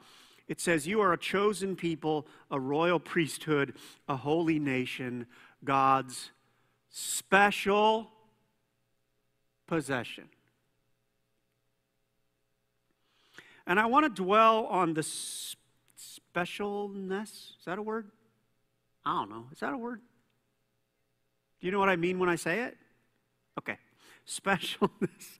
It 0.48 0.62
says, 0.62 0.86
You 0.88 1.02
are 1.02 1.14
a 1.14 1.18
chosen 1.18 1.76
people, 1.76 2.28
a 2.52 2.60
royal 2.60 3.00
priesthood, 3.00 3.74
a 4.08 4.16
holy 4.16 4.60
nation, 4.60 5.26
God's 5.64 6.30
special 6.90 8.12
possession. 9.68 10.30
And 13.68 13.80
I 13.80 13.88
want 13.88 14.06
to 14.06 14.24
dwell 14.24 14.68
on 14.68 14.94
the 14.94 15.02
specialness. 16.36 17.24
Is 17.60 17.66
that 17.66 17.80
a 17.80 17.82
word? 17.82 18.12
I 19.06 19.14
don't 19.14 19.30
know. 19.30 19.46
Is 19.52 19.60
that 19.60 19.74
a 19.74 19.78
word? 19.78 20.02
Do 21.60 21.68
you 21.68 21.72
know 21.72 21.80
what 21.80 21.90
I 21.90 21.96
mean 21.96 22.20
when 22.20 22.30
I 22.30 22.36
say 22.36 22.62
it? 22.62 22.78
Okay. 23.60 23.78
Specialness 24.28 25.40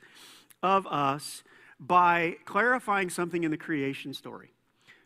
of 0.62 0.86
us 0.88 1.44
by 1.80 2.38
clarifying 2.46 3.10
something 3.10 3.44
in 3.44 3.52
the 3.52 3.58
creation 3.58 4.14
story. 4.14 4.52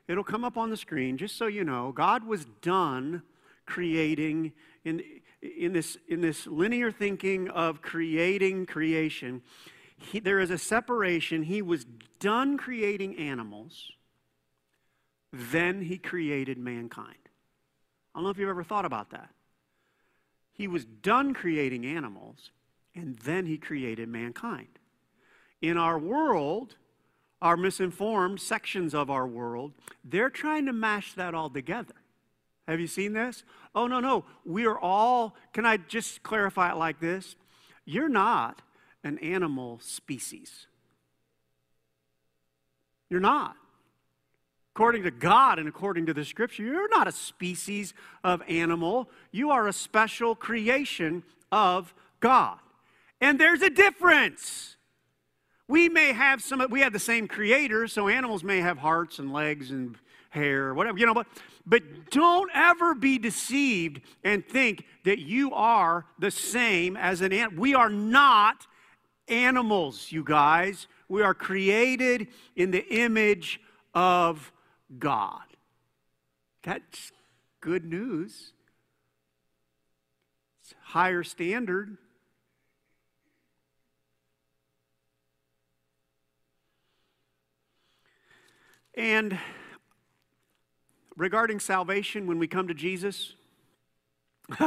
It'll 0.08 0.24
come 0.24 0.44
up 0.44 0.58
on 0.58 0.70
the 0.70 0.78
screen 0.78 1.18
just 1.18 1.38
so 1.38 1.48
you 1.48 1.64
know. 1.64 1.92
God 1.92 2.26
was 2.26 2.46
done 2.62 3.22
creating 3.66 4.54
in, 4.84 5.02
in, 5.42 5.74
this, 5.74 5.98
in 6.08 6.22
this 6.22 6.48
linear 6.48 6.92
thinking 6.92 7.50
of 7.50 7.82
creating 7.82 8.66
creation. 8.66 9.42
He, 9.98 10.20
there 10.20 10.40
is 10.40 10.50
a 10.50 10.58
separation. 10.58 11.44
He 11.44 11.62
was 11.62 11.86
done 12.20 12.58
creating 12.58 13.18
animals 13.18 13.92
then 15.32 15.84
he 15.84 15.98
created 15.98 16.58
mankind. 16.58 17.16
I 18.14 18.20
don't 18.20 18.24
know 18.24 18.30
if 18.30 18.38
you've 18.38 18.50
ever 18.50 18.64
thought 18.64 18.86
about 18.86 19.12
that. 19.12 19.30
He 20.54 20.68
was 20.68 20.86
done 20.86 21.34
creating 21.34 21.86
animals, 21.86 22.52
and 22.96 23.18
then 23.20 23.46
he 23.46 23.58
created 23.58 24.10
mankind. 24.10 24.80
In 25.62 25.78
our 25.78 25.98
world, 25.98 26.76
our 27.42 27.56
misinformed 27.56 28.42
sections 28.42 28.94
of 28.94 29.10
our 29.10 29.28
world, 29.28 29.74
they're 30.04 30.30
trying 30.30 30.66
to 30.66 30.74
mash 30.74 31.14
that 31.14 31.34
all 31.34 31.50
together. 31.50 31.96
Have 32.68 32.80
you 32.80 32.88
seen 32.88 33.14
this? 33.14 33.44
Oh, 33.74 33.88
no, 33.88 34.00
no. 34.00 34.26
We 34.46 34.66
are 34.66 34.78
all, 34.78 35.36
can 35.54 35.66
I 35.66 35.78
just 35.78 36.22
clarify 36.22 36.72
it 36.72 36.78
like 36.78 37.00
this? 37.00 37.36
You're 37.86 38.10
not 38.10 38.62
an 39.04 39.18
animal 39.20 39.80
species. 39.82 40.68
You're 43.10 43.20
not 43.20 43.56
according 44.80 45.04
to 45.04 45.12
God 45.12 45.60
and 45.60 45.68
according 45.68 46.06
to 46.06 46.14
the 46.14 46.24
scripture, 46.24 46.64
you're 46.64 46.88
not 46.88 47.06
a 47.06 47.12
species 47.12 47.94
of 48.24 48.42
animal. 48.48 49.10
You 49.30 49.52
are 49.52 49.68
a 49.68 49.74
special 49.74 50.36
creation 50.36 51.22
of 51.52 51.94
God. 52.22 52.60
And 53.20 53.38
there's 53.38 53.62
a 53.62 53.70
difference. 53.70 54.78
We 55.68 55.90
may 55.90 56.14
have 56.14 56.42
some, 56.42 56.66
we 56.70 56.80
have 56.80 56.94
the 56.94 56.98
same 56.98 57.28
creator, 57.28 57.90
so 57.90 58.08
animals 58.08 58.42
may 58.42 58.62
have 58.62 58.78
hearts 58.78 59.20
and 59.20 59.34
legs 59.34 59.72
and 59.72 59.98
hair, 60.30 60.74
whatever, 60.74 60.98
you 60.98 61.06
know, 61.06 61.14
but, 61.14 61.28
but 61.66 62.10
don't 62.10 62.50
ever 62.54 62.96
be 62.96 63.18
deceived 63.18 64.00
and 64.24 64.48
think 64.48 64.86
that 65.04 65.20
you 65.20 65.52
are 65.52 66.06
the 66.20 66.32
same 66.32 66.96
as 66.96 67.20
an 67.20 67.34
ant. 67.34 67.60
We 67.60 67.76
are 67.76 67.90
not 67.90 68.66
animals, 69.28 70.10
you 70.10 70.24
guys. 70.24 70.88
We 71.10 71.22
are 71.22 71.34
created 71.34 72.30
in 72.56 72.72
the 72.72 72.88
image 72.88 73.60
of 73.94 74.54
God. 74.98 75.44
That's 76.64 77.12
good 77.62 77.86
news. 77.86 78.54
It's 80.64 80.74
higher 80.82 81.24
standard. 81.24 81.98
And 88.96 89.40
regarding 91.16 91.60
salvation, 91.60 92.28
when 92.28 92.38
we 92.38 92.48
come 92.48 92.68
to 92.68 92.74
Jesus, 92.74 93.34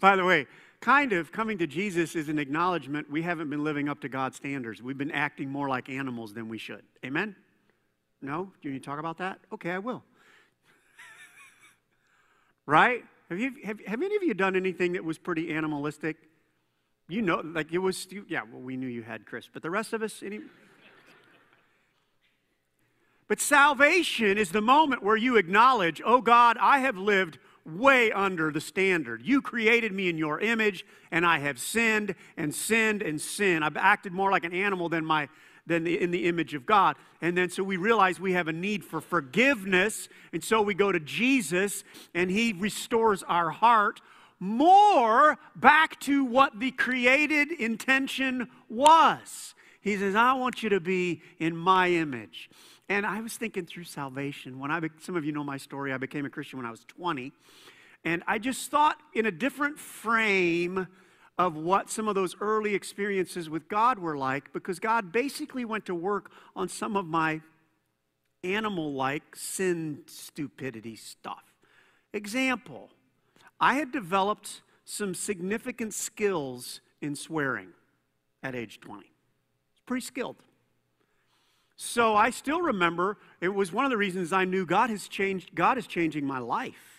by 0.00 0.16
the 0.16 0.24
way, 0.24 0.46
kind 0.80 1.12
of 1.12 1.30
coming 1.30 1.58
to 1.58 1.66
Jesus 1.66 2.16
is 2.16 2.28
an 2.28 2.38
acknowledgement 2.38 3.10
we 3.10 3.20
haven't 3.20 3.50
been 3.50 3.62
living 3.62 3.88
up 3.88 4.00
to 4.00 4.08
God's 4.08 4.36
standards. 4.36 4.82
We've 4.82 4.96
been 4.96 5.10
acting 5.10 5.50
more 5.50 5.68
like 5.68 5.90
animals 5.90 6.32
than 6.32 6.48
we 6.48 6.56
should. 6.56 6.84
Amen? 7.04 7.36
No? 8.22 8.52
Do 8.60 8.68
you 8.68 8.72
need 8.74 8.82
to 8.82 8.84
talk 8.84 8.98
about 8.98 9.18
that? 9.18 9.38
Okay, 9.52 9.70
I 9.70 9.78
will. 9.78 10.02
right? 12.66 13.04
Have, 13.30 13.38
you, 13.38 13.52
have, 13.64 13.80
have 13.86 14.02
any 14.02 14.16
of 14.16 14.22
you 14.22 14.34
done 14.34 14.56
anything 14.56 14.92
that 14.92 15.04
was 15.04 15.18
pretty 15.18 15.52
animalistic? 15.52 16.16
You 17.08 17.22
know, 17.22 17.40
like 17.44 17.72
it 17.72 17.78
was, 17.78 18.06
yeah, 18.28 18.42
well, 18.50 18.60
we 18.60 18.76
knew 18.76 18.86
you 18.86 19.02
had, 19.02 19.26
Chris, 19.26 19.48
but 19.52 19.62
the 19.62 19.70
rest 19.70 19.92
of 19.92 20.02
us, 20.02 20.22
any. 20.24 20.40
but 23.28 23.40
salvation 23.40 24.38
is 24.38 24.50
the 24.50 24.60
moment 24.60 25.02
where 25.02 25.16
you 25.16 25.36
acknowledge, 25.36 26.02
oh 26.04 26.20
God, 26.20 26.56
I 26.60 26.80
have 26.80 26.96
lived 26.96 27.38
way 27.64 28.12
under 28.12 28.50
the 28.50 28.60
standard. 28.60 29.22
You 29.22 29.40
created 29.40 29.92
me 29.92 30.08
in 30.08 30.18
your 30.18 30.40
image, 30.40 30.84
and 31.10 31.26
I 31.26 31.38
have 31.38 31.58
sinned 31.58 32.14
and 32.36 32.54
sinned 32.54 33.02
and 33.02 33.20
sinned. 33.20 33.64
I've 33.64 33.76
acted 33.76 34.12
more 34.12 34.30
like 34.30 34.44
an 34.44 34.54
animal 34.54 34.88
than 34.88 35.04
my 35.04 35.28
than 35.66 35.84
the, 35.84 36.00
in 36.00 36.10
the 36.10 36.26
image 36.26 36.54
of 36.54 36.66
God. 36.66 36.96
And 37.20 37.36
then 37.36 37.50
so 37.50 37.62
we 37.62 37.76
realize 37.76 38.18
we 38.18 38.32
have 38.32 38.48
a 38.48 38.52
need 38.52 38.84
for 38.84 39.00
forgiveness. 39.00 40.08
And 40.32 40.42
so 40.42 40.62
we 40.62 40.74
go 40.74 40.92
to 40.92 41.00
Jesus 41.00 41.84
and 42.14 42.30
he 42.30 42.52
restores 42.52 43.22
our 43.24 43.50
heart 43.50 44.00
more 44.40 45.38
back 45.54 46.00
to 46.00 46.24
what 46.24 46.58
the 46.58 46.70
created 46.70 47.52
intention 47.52 48.48
was. 48.68 49.54
He 49.82 49.96
says, 49.96 50.14
I 50.14 50.32
want 50.32 50.62
you 50.62 50.70
to 50.70 50.80
be 50.80 51.22
in 51.38 51.56
my 51.56 51.90
image. 51.90 52.50
And 52.88 53.06
I 53.06 53.20
was 53.20 53.36
thinking 53.36 53.66
through 53.66 53.84
salvation. 53.84 54.58
When 54.58 54.70
I, 54.70 54.80
some 55.00 55.14
of 55.14 55.24
you 55.24 55.32
know 55.32 55.44
my 55.44 55.58
story, 55.58 55.92
I 55.92 55.98
became 55.98 56.26
a 56.26 56.30
Christian 56.30 56.58
when 56.58 56.66
I 56.66 56.70
was 56.70 56.84
20. 56.88 57.32
And 58.04 58.22
I 58.26 58.38
just 58.38 58.70
thought 58.70 58.98
in 59.14 59.26
a 59.26 59.30
different 59.30 59.78
frame 59.78 60.88
of 61.40 61.56
what 61.56 61.88
some 61.88 62.06
of 62.06 62.14
those 62.14 62.36
early 62.42 62.74
experiences 62.74 63.48
with 63.48 63.66
God 63.66 63.98
were 63.98 64.18
like 64.18 64.52
because 64.52 64.78
God 64.78 65.10
basically 65.10 65.64
went 65.64 65.86
to 65.86 65.94
work 65.94 66.30
on 66.54 66.68
some 66.68 66.98
of 66.98 67.06
my 67.06 67.40
animal 68.44 68.92
like 68.92 69.34
sin 69.34 70.00
stupidity 70.04 70.96
stuff. 70.96 71.42
Example, 72.12 72.90
I 73.58 73.74
had 73.74 73.90
developed 73.90 74.60
some 74.84 75.14
significant 75.14 75.94
skills 75.94 76.82
in 77.00 77.16
swearing 77.16 77.68
at 78.42 78.54
age 78.54 78.78
20. 78.78 79.00
It's 79.00 79.82
pretty 79.86 80.04
skilled. 80.04 80.36
So 81.74 82.14
I 82.16 82.28
still 82.28 82.60
remember 82.60 83.16
it 83.40 83.48
was 83.48 83.72
one 83.72 83.86
of 83.86 83.90
the 83.90 83.96
reasons 83.96 84.30
I 84.34 84.44
knew 84.44 84.66
God 84.66 84.90
has 84.90 85.08
changed 85.08 85.54
God 85.54 85.78
is 85.78 85.86
changing 85.86 86.26
my 86.26 86.38
life 86.38 86.89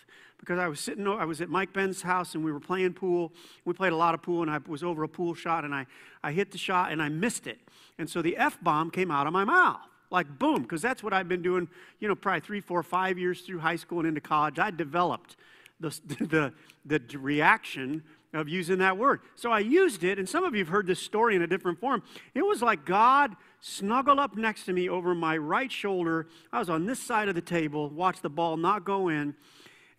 because 0.42 0.58
I 0.58 0.66
was 0.66 0.80
sitting, 0.80 1.06
I 1.06 1.24
was 1.24 1.40
at 1.40 1.48
Mike 1.48 1.72
Ben's 1.72 2.02
house 2.02 2.34
and 2.34 2.44
we 2.44 2.50
were 2.50 2.58
playing 2.58 2.94
pool. 2.94 3.32
We 3.64 3.74
played 3.74 3.92
a 3.92 3.96
lot 3.96 4.12
of 4.12 4.22
pool 4.22 4.42
and 4.42 4.50
I 4.50 4.58
was 4.66 4.82
over 4.82 5.04
a 5.04 5.08
pool 5.08 5.34
shot 5.34 5.64
and 5.64 5.72
I, 5.72 5.86
I 6.24 6.32
hit 6.32 6.50
the 6.50 6.58
shot 6.58 6.90
and 6.90 7.00
I 7.00 7.08
missed 7.08 7.46
it. 7.46 7.60
And 7.96 8.10
so 8.10 8.22
the 8.22 8.36
F 8.36 8.58
bomb 8.60 8.90
came 8.90 9.12
out 9.12 9.28
of 9.28 9.32
my 9.32 9.44
mouth. 9.44 9.78
Like 10.10 10.40
boom, 10.40 10.62
because 10.62 10.82
that's 10.82 11.00
what 11.00 11.12
I've 11.12 11.28
been 11.28 11.42
doing, 11.42 11.68
you 12.00 12.08
know, 12.08 12.16
probably 12.16 12.40
three, 12.40 12.60
four, 12.60 12.82
five 12.82 13.18
years 13.18 13.42
through 13.42 13.60
high 13.60 13.76
school 13.76 14.00
and 14.00 14.08
into 14.08 14.20
college. 14.20 14.58
I 14.58 14.72
developed 14.72 15.36
the, 15.78 15.96
the, 16.84 16.98
the 16.98 17.18
reaction 17.18 18.02
of 18.34 18.48
using 18.48 18.78
that 18.78 18.98
word. 18.98 19.20
So 19.36 19.52
I 19.52 19.60
used 19.60 20.02
it, 20.02 20.18
and 20.18 20.28
some 20.28 20.42
of 20.42 20.54
you 20.54 20.60
have 20.60 20.68
heard 20.68 20.86
this 20.88 20.98
story 21.00 21.36
in 21.36 21.42
a 21.42 21.46
different 21.46 21.78
form. 21.78 22.02
It 22.34 22.42
was 22.42 22.62
like 22.62 22.84
God 22.84 23.36
snuggled 23.60 24.18
up 24.18 24.36
next 24.36 24.64
to 24.64 24.72
me 24.72 24.88
over 24.88 25.14
my 25.14 25.36
right 25.36 25.70
shoulder. 25.70 26.26
I 26.52 26.58
was 26.58 26.68
on 26.68 26.86
this 26.86 26.98
side 26.98 27.28
of 27.28 27.34
the 27.34 27.42
table, 27.42 27.88
watched 27.90 28.22
the 28.22 28.30
ball 28.30 28.56
not 28.56 28.84
go 28.84 29.08
in. 29.08 29.34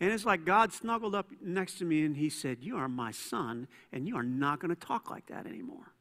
And 0.04 0.12
it's 0.12 0.26
like 0.26 0.44
God 0.44 0.74
snuggled 0.74 1.16
up 1.16 1.28
next 1.42 1.76
to 1.76 1.86
me 1.86 2.04
and 2.04 2.18
he 2.18 2.30
said, 2.30 2.58
You 2.60 2.76
are 2.76 2.90
my 2.90 3.12
son, 3.12 3.70
and 3.94 4.06
you 4.06 4.18
are 4.18 4.24
not 4.24 4.60
going 4.60 4.68
to 4.68 4.76
talk 4.76 5.10
like 5.10 5.28
that 5.28 5.48
anymore. 5.48 5.94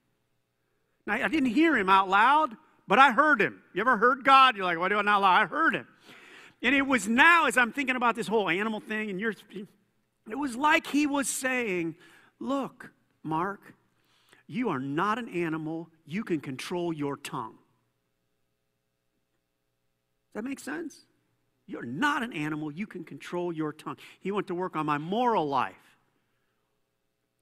Now, 1.06 1.14
I 1.14 1.28
didn't 1.28 1.50
hear 1.50 1.76
him 1.76 1.88
out 1.88 2.08
loud, 2.08 2.56
but 2.88 2.98
I 2.98 3.12
heard 3.12 3.40
him. 3.40 3.62
You 3.72 3.80
ever 3.80 3.96
heard 3.96 4.24
God? 4.24 4.56
You're 4.56 4.64
like, 4.64 4.76
Why 4.76 4.88
do 4.88 4.98
I 4.98 5.02
not 5.02 5.20
loud? 5.20 5.42
I 5.42 5.46
heard 5.46 5.76
him. 5.76 5.86
And 6.64 6.74
it 6.74 6.82
was 6.82 7.06
now, 7.06 7.46
as 7.46 7.56
I'm 7.56 7.70
thinking 7.70 7.94
about 7.94 8.16
this 8.16 8.26
whole 8.26 8.50
animal 8.50 8.80
thing, 8.80 9.08
and 9.08 9.20
you're, 9.20 9.34
it 10.28 10.36
was 10.36 10.56
like 10.56 10.88
he 10.88 11.06
was 11.06 11.28
saying, 11.28 11.94
Look, 12.40 12.90
Mark, 13.22 13.72
you 14.48 14.70
are 14.70 14.80
not 14.80 15.20
an 15.20 15.28
animal. 15.28 15.88
You 16.06 16.24
can 16.24 16.40
control 16.40 16.92
your 16.92 17.16
tongue. 17.16 17.54
Does 20.32 20.42
that 20.42 20.44
make 20.44 20.58
sense? 20.58 21.02
You're 21.72 21.86
not 21.86 22.22
an 22.22 22.34
animal. 22.34 22.70
You 22.70 22.86
can 22.86 23.02
control 23.02 23.50
your 23.50 23.72
tongue. 23.72 23.96
He 24.20 24.30
went 24.30 24.46
to 24.48 24.54
work 24.54 24.76
on 24.76 24.84
my 24.84 24.98
moral 24.98 25.48
life 25.48 25.96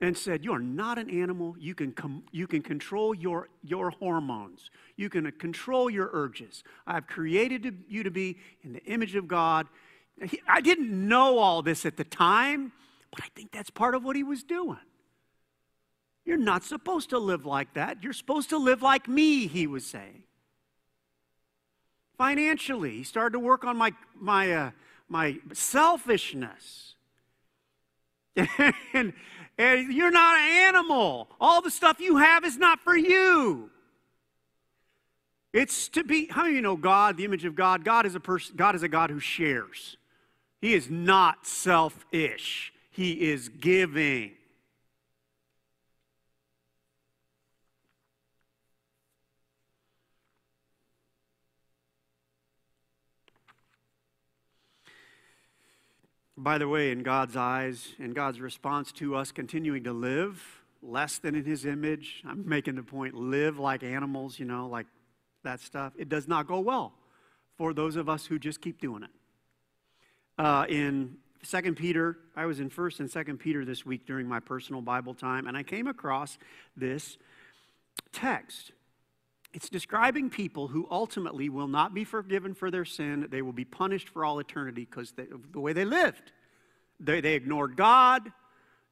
and 0.00 0.16
said, 0.16 0.44
You 0.44 0.52
are 0.52 0.60
not 0.60 0.98
an 0.98 1.10
animal. 1.10 1.56
You 1.58 1.74
can, 1.74 1.90
com- 1.90 2.22
you 2.30 2.46
can 2.46 2.62
control 2.62 3.12
your, 3.12 3.48
your 3.64 3.90
hormones, 3.90 4.70
you 4.96 5.10
can 5.10 5.28
control 5.32 5.90
your 5.90 6.10
urges. 6.12 6.62
I've 6.86 7.08
created 7.08 7.82
you 7.88 8.04
to 8.04 8.10
be 8.12 8.38
in 8.62 8.72
the 8.72 8.84
image 8.84 9.16
of 9.16 9.26
God. 9.26 9.66
He, 10.22 10.40
I 10.46 10.60
didn't 10.60 10.92
know 10.92 11.38
all 11.38 11.60
this 11.60 11.84
at 11.84 11.96
the 11.96 12.04
time, 12.04 12.70
but 13.10 13.24
I 13.24 13.26
think 13.34 13.50
that's 13.50 13.70
part 13.70 13.96
of 13.96 14.04
what 14.04 14.14
he 14.14 14.22
was 14.22 14.44
doing. 14.44 14.78
You're 16.24 16.36
not 16.36 16.62
supposed 16.62 17.10
to 17.10 17.18
live 17.18 17.46
like 17.46 17.74
that. 17.74 18.04
You're 18.04 18.12
supposed 18.12 18.50
to 18.50 18.58
live 18.58 18.80
like 18.80 19.08
me, 19.08 19.48
he 19.48 19.66
was 19.66 19.84
saying. 19.84 20.22
Financially, 22.20 22.98
he 22.98 23.02
started 23.02 23.32
to 23.32 23.38
work 23.38 23.64
on 23.64 23.78
my, 23.78 23.94
my, 24.14 24.52
uh, 24.52 24.70
my 25.08 25.38
selfishness. 25.54 26.94
and, 28.36 29.14
and 29.56 29.90
you're 29.90 30.10
not 30.10 30.36
an 30.36 30.50
animal. 30.68 31.30
All 31.40 31.62
the 31.62 31.70
stuff 31.70 31.98
you 31.98 32.18
have 32.18 32.44
is 32.44 32.58
not 32.58 32.78
for 32.80 32.94
you. 32.94 33.70
It's 35.54 35.88
to 35.88 36.04
be, 36.04 36.26
how 36.26 36.44
do 36.44 36.50
you 36.50 36.60
know 36.60 36.76
God, 36.76 37.16
the 37.16 37.24
image 37.24 37.46
of 37.46 37.54
God? 37.54 37.86
God 37.86 38.04
is 38.04 38.14
a 38.14 38.20
person, 38.20 38.54
God 38.54 38.74
is 38.74 38.82
a 38.82 38.88
God 38.88 39.08
who 39.08 39.18
shares. 39.18 39.96
He 40.60 40.74
is 40.74 40.90
not 40.90 41.46
selfish. 41.46 42.70
He 42.90 43.30
is 43.30 43.48
giving. 43.48 44.32
By 56.42 56.56
the 56.56 56.66
way, 56.66 56.90
in 56.90 57.02
God's 57.02 57.36
eyes, 57.36 57.94
in 57.98 58.12
God's 58.14 58.40
response 58.40 58.92
to 58.92 59.14
us 59.14 59.30
continuing 59.30 59.84
to 59.84 59.92
live 59.92 60.42
less 60.82 61.18
than 61.18 61.34
in 61.34 61.44
His 61.44 61.66
image, 61.66 62.22
I'm 62.26 62.48
making 62.48 62.76
the 62.76 62.82
point 62.82 63.14
live 63.14 63.58
like 63.58 63.82
animals, 63.82 64.38
you 64.38 64.46
know, 64.46 64.66
like 64.66 64.86
that 65.44 65.60
stuff, 65.60 65.92
it 65.98 66.08
does 66.08 66.26
not 66.26 66.46
go 66.46 66.60
well 66.60 66.94
for 67.58 67.74
those 67.74 67.94
of 67.94 68.08
us 68.08 68.24
who 68.24 68.38
just 68.38 68.62
keep 68.62 68.80
doing 68.80 69.02
it. 69.02 69.10
Uh, 70.38 70.64
in 70.66 71.18
Second 71.42 71.76
Peter, 71.76 72.16
I 72.34 72.46
was 72.46 72.58
in 72.58 72.70
First 72.70 73.00
and 73.00 73.10
Second 73.10 73.36
Peter 73.36 73.66
this 73.66 73.84
week 73.84 74.06
during 74.06 74.26
my 74.26 74.40
personal 74.40 74.80
Bible 74.80 75.12
time, 75.12 75.46
and 75.46 75.58
I 75.58 75.62
came 75.62 75.86
across 75.86 76.38
this 76.74 77.18
text. 78.14 78.72
It's 79.52 79.68
describing 79.68 80.30
people 80.30 80.68
who 80.68 80.86
ultimately 80.90 81.48
will 81.48 81.66
not 81.66 81.92
be 81.92 82.04
forgiven 82.04 82.54
for 82.54 82.70
their 82.70 82.84
sin. 82.84 83.26
They 83.30 83.42
will 83.42 83.52
be 83.52 83.64
punished 83.64 84.08
for 84.08 84.24
all 84.24 84.38
eternity 84.38 84.86
because 84.88 85.12
of 85.32 85.52
the 85.52 85.60
way 85.60 85.72
they 85.72 85.84
lived. 85.84 86.32
They, 87.00 87.20
they 87.20 87.34
ignored 87.34 87.76
God. 87.76 88.32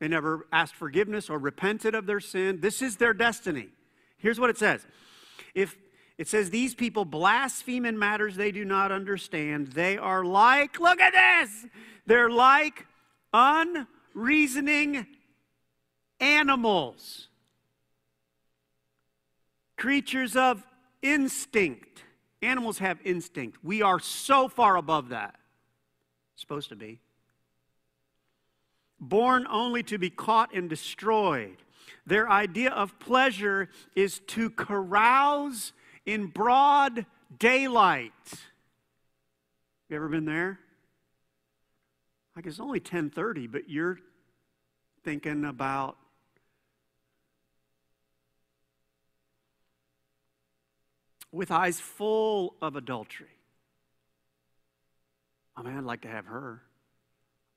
They 0.00 0.08
never 0.08 0.46
asked 0.52 0.74
forgiveness 0.74 1.30
or 1.30 1.38
repented 1.38 1.94
of 1.94 2.06
their 2.06 2.20
sin. 2.20 2.60
This 2.60 2.82
is 2.82 2.96
their 2.96 3.14
destiny. 3.14 3.68
Here's 4.18 4.40
what 4.40 4.50
it 4.50 4.58
says. 4.58 4.84
If 5.54 5.76
it 6.16 6.26
says 6.26 6.50
these 6.50 6.74
people 6.74 7.04
blaspheme 7.04 7.84
in 7.84 7.98
matters 7.98 8.34
they 8.34 8.50
do 8.50 8.64
not 8.64 8.90
understand, 8.90 9.68
they 9.68 9.96
are 9.96 10.24
like, 10.24 10.80
look 10.80 11.00
at 11.00 11.12
this, 11.12 11.66
they're 12.06 12.30
like 12.30 12.86
unreasoning 13.32 15.06
animals 16.20 17.28
creatures 19.78 20.36
of 20.36 20.66
instinct. 21.00 22.04
Animals 22.42 22.78
have 22.78 22.98
instinct. 23.04 23.58
We 23.62 23.80
are 23.80 23.98
so 23.98 24.48
far 24.48 24.76
above 24.76 25.08
that. 25.08 25.36
Supposed 26.36 26.68
to 26.68 26.76
be. 26.76 27.00
Born 29.00 29.46
only 29.48 29.82
to 29.84 29.98
be 29.98 30.10
caught 30.10 30.52
and 30.52 30.68
destroyed. 30.68 31.56
Their 32.04 32.28
idea 32.28 32.70
of 32.70 32.98
pleasure 32.98 33.70
is 33.94 34.20
to 34.28 34.50
carouse 34.50 35.72
in 36.04 36.26
broad 36.26 37.06
daylight. 37.38 38.12
You 39.88 39.96
ever 39.96 40.08
been 40.08 40.24
there? 40.24 40.58
Like 42.36 42.46
it's 42.46 42.60
only 42.60 42.80
10:30, 42.80 43.46
but 43.50 43.68
you're 43.68 43.98
thinking 45.02 45.44
about 45.44 45.96
with 51.32 51.50
eyes 51.50 51.80
full 51.80 52.54
of 52.62 52.76
adultery. 52.76 53.28
Oh 55.56 55.62
man, 55.62 55.78
I'd 55.78 55.84
like 55.84 56.02
to 56.02 56.08
have 56.08 56.26
her. 56.26 56.62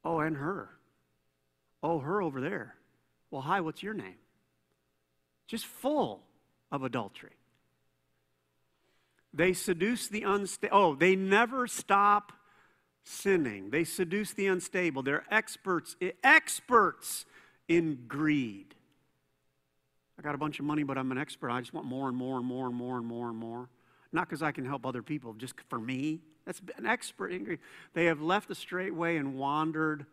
Oh, 0.03 0.19
and 0.19 0.35
her. 0.35 0.69
Oh, 1.83 1.99
her 1.99 2.21
over 2.21 2.41
there. 2.41 2.75
Well, 3.29 3.41
hi, 3.41 3.61
what's 3.61 3.83
your 3.83 3.93
name? 3.93 4.15
Just 5.47 5.65
full 5.65 6.23
of 6.71 6.83
adultery. 6.83 7.31
They 9.33 9.53
seduce 9.53 10.07
the 10.07 10.23
unstable. 10.23 10.77
Oh, 10.77 10.95
they 10.95 11.15
never 11.15 11.67
stop 11.67 12.33
sinning. 13.03 13.69
They 13.69 13.83
seduce 13.83 14.33
the 14.33 14.47
unstable. 14.47 15.03
They're 15.03 15.25
experts, 15.31 15.95
experts 16.23 17.25
in 17.67 18.05
greed. 18.07 18.75
I 20.21 20.23
got 20.23 20.35
a 20.35 20.37
bunch 20.37 20.59
of 20.59 20.65
money, 20.65 20.83
but 20.83 20.99
I'm 20.99 21.11
an 21.11 21.17
expert. 21.17 21.49
I 21.49 21.59
just 21.61 21.73
want 21.73 21.87
more 21.87 22.07
and 22.07 22.15
more 22.15 22.37
and 22.37 22.45
more 22.45 22.67
and 22.67 22.75
more 22.75 22.97
and 22.97 23.07
more 23.07 23.29
and 23.29 23.37
more. 23.37 23.69
Not 24.11 24.29
because 24.29 24.43
I 24.43 24.51
can 24.51 24.63
help 24.65 24.85
other 24.85 25.01
people, 25.01 25.33
just 25.33 25.55
for 25.67 25.79
me. 25.79 26.19
That's 26.45 26.61
an 26.77 26.85
expert 26.85 27.31
They 27.95 28.05
have 28.05 28.21
left 28.21 28.47
the 28.47 28.53
straight 28.53 28.93
way 28.93 29.17
and 29.17 29.33
wandered 29.33 30.05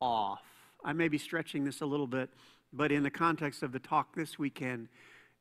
off. 0.00 0.42
I 0.84 0.92
may 0.92 1.06
be 1.06 1.18
stretching 1.18 1.62
this 1.62 1.82
a 1.82 1.86
little 1.86 2.08
bit, 2.08 2.30
but 2.72 2.90
in 2.90 3.04
the 3.04 3.10
context 3.10 3.62
of 3.62 3.70
the 3.70 3.78
talk 3.78 4.16
this 4.16 4.40
weekend, 4.40 4.88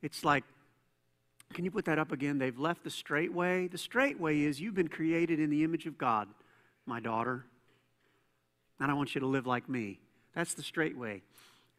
it's 0.04 0.24
like, 0.24 0.44
can 1.54 1.66
you 1.66 1.72
put 1.72 1.86
that 1.86 1.98
up 1.98 2.12
again? 2.12 2.38
They've 2.38 2.58
left 2.58 2.84
the 2.84 2.92
straight 2.92 3.34
way. 3.34 3.68
The 3.68 3.80
straight 3.80 4.20
way 4.20 4.42
is 4.42 4.62
you've 4.62 4.76
been 4.76 4.90
created 4.90 5.40
in 5.40 5.50
the 5.50 5.64
image 5.64 5.88
of 5.88 5.98
God, 5.98 6.28
my 6.86 7.00
daughter. 7.00 7.46
And 8.80 8.92
I 8.92 8.94
want 8.94 9.16
you 9.16 9.22
to 9.22 9.28
live 9.28 9.48
like 9.48 9.68
me. 9.68 10.00
That's 10.36 10.54
the 10.54 10.64
straight 10.64 10.98
way. 10.98 11.24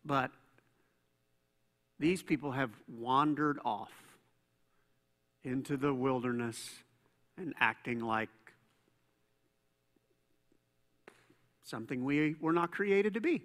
But 0.04 0.32
these 1.98 2.22
people 2.22 2.52
have 2.52 2.70
wandered 2.88 3.59
off 3.64 3.92
into 5.44 5.76
the 5.76 5.92
wilderness 5.92 6.70
and 7.37 7.54
acting 7.61 8.00
like 8.00 8.28
something 11.64 12.04
we 12.04 12.35
were 12.40 12.52
not 12.52 12.70
created 12.72 13.14
to 13.14 13.20
be. 13.20 13.42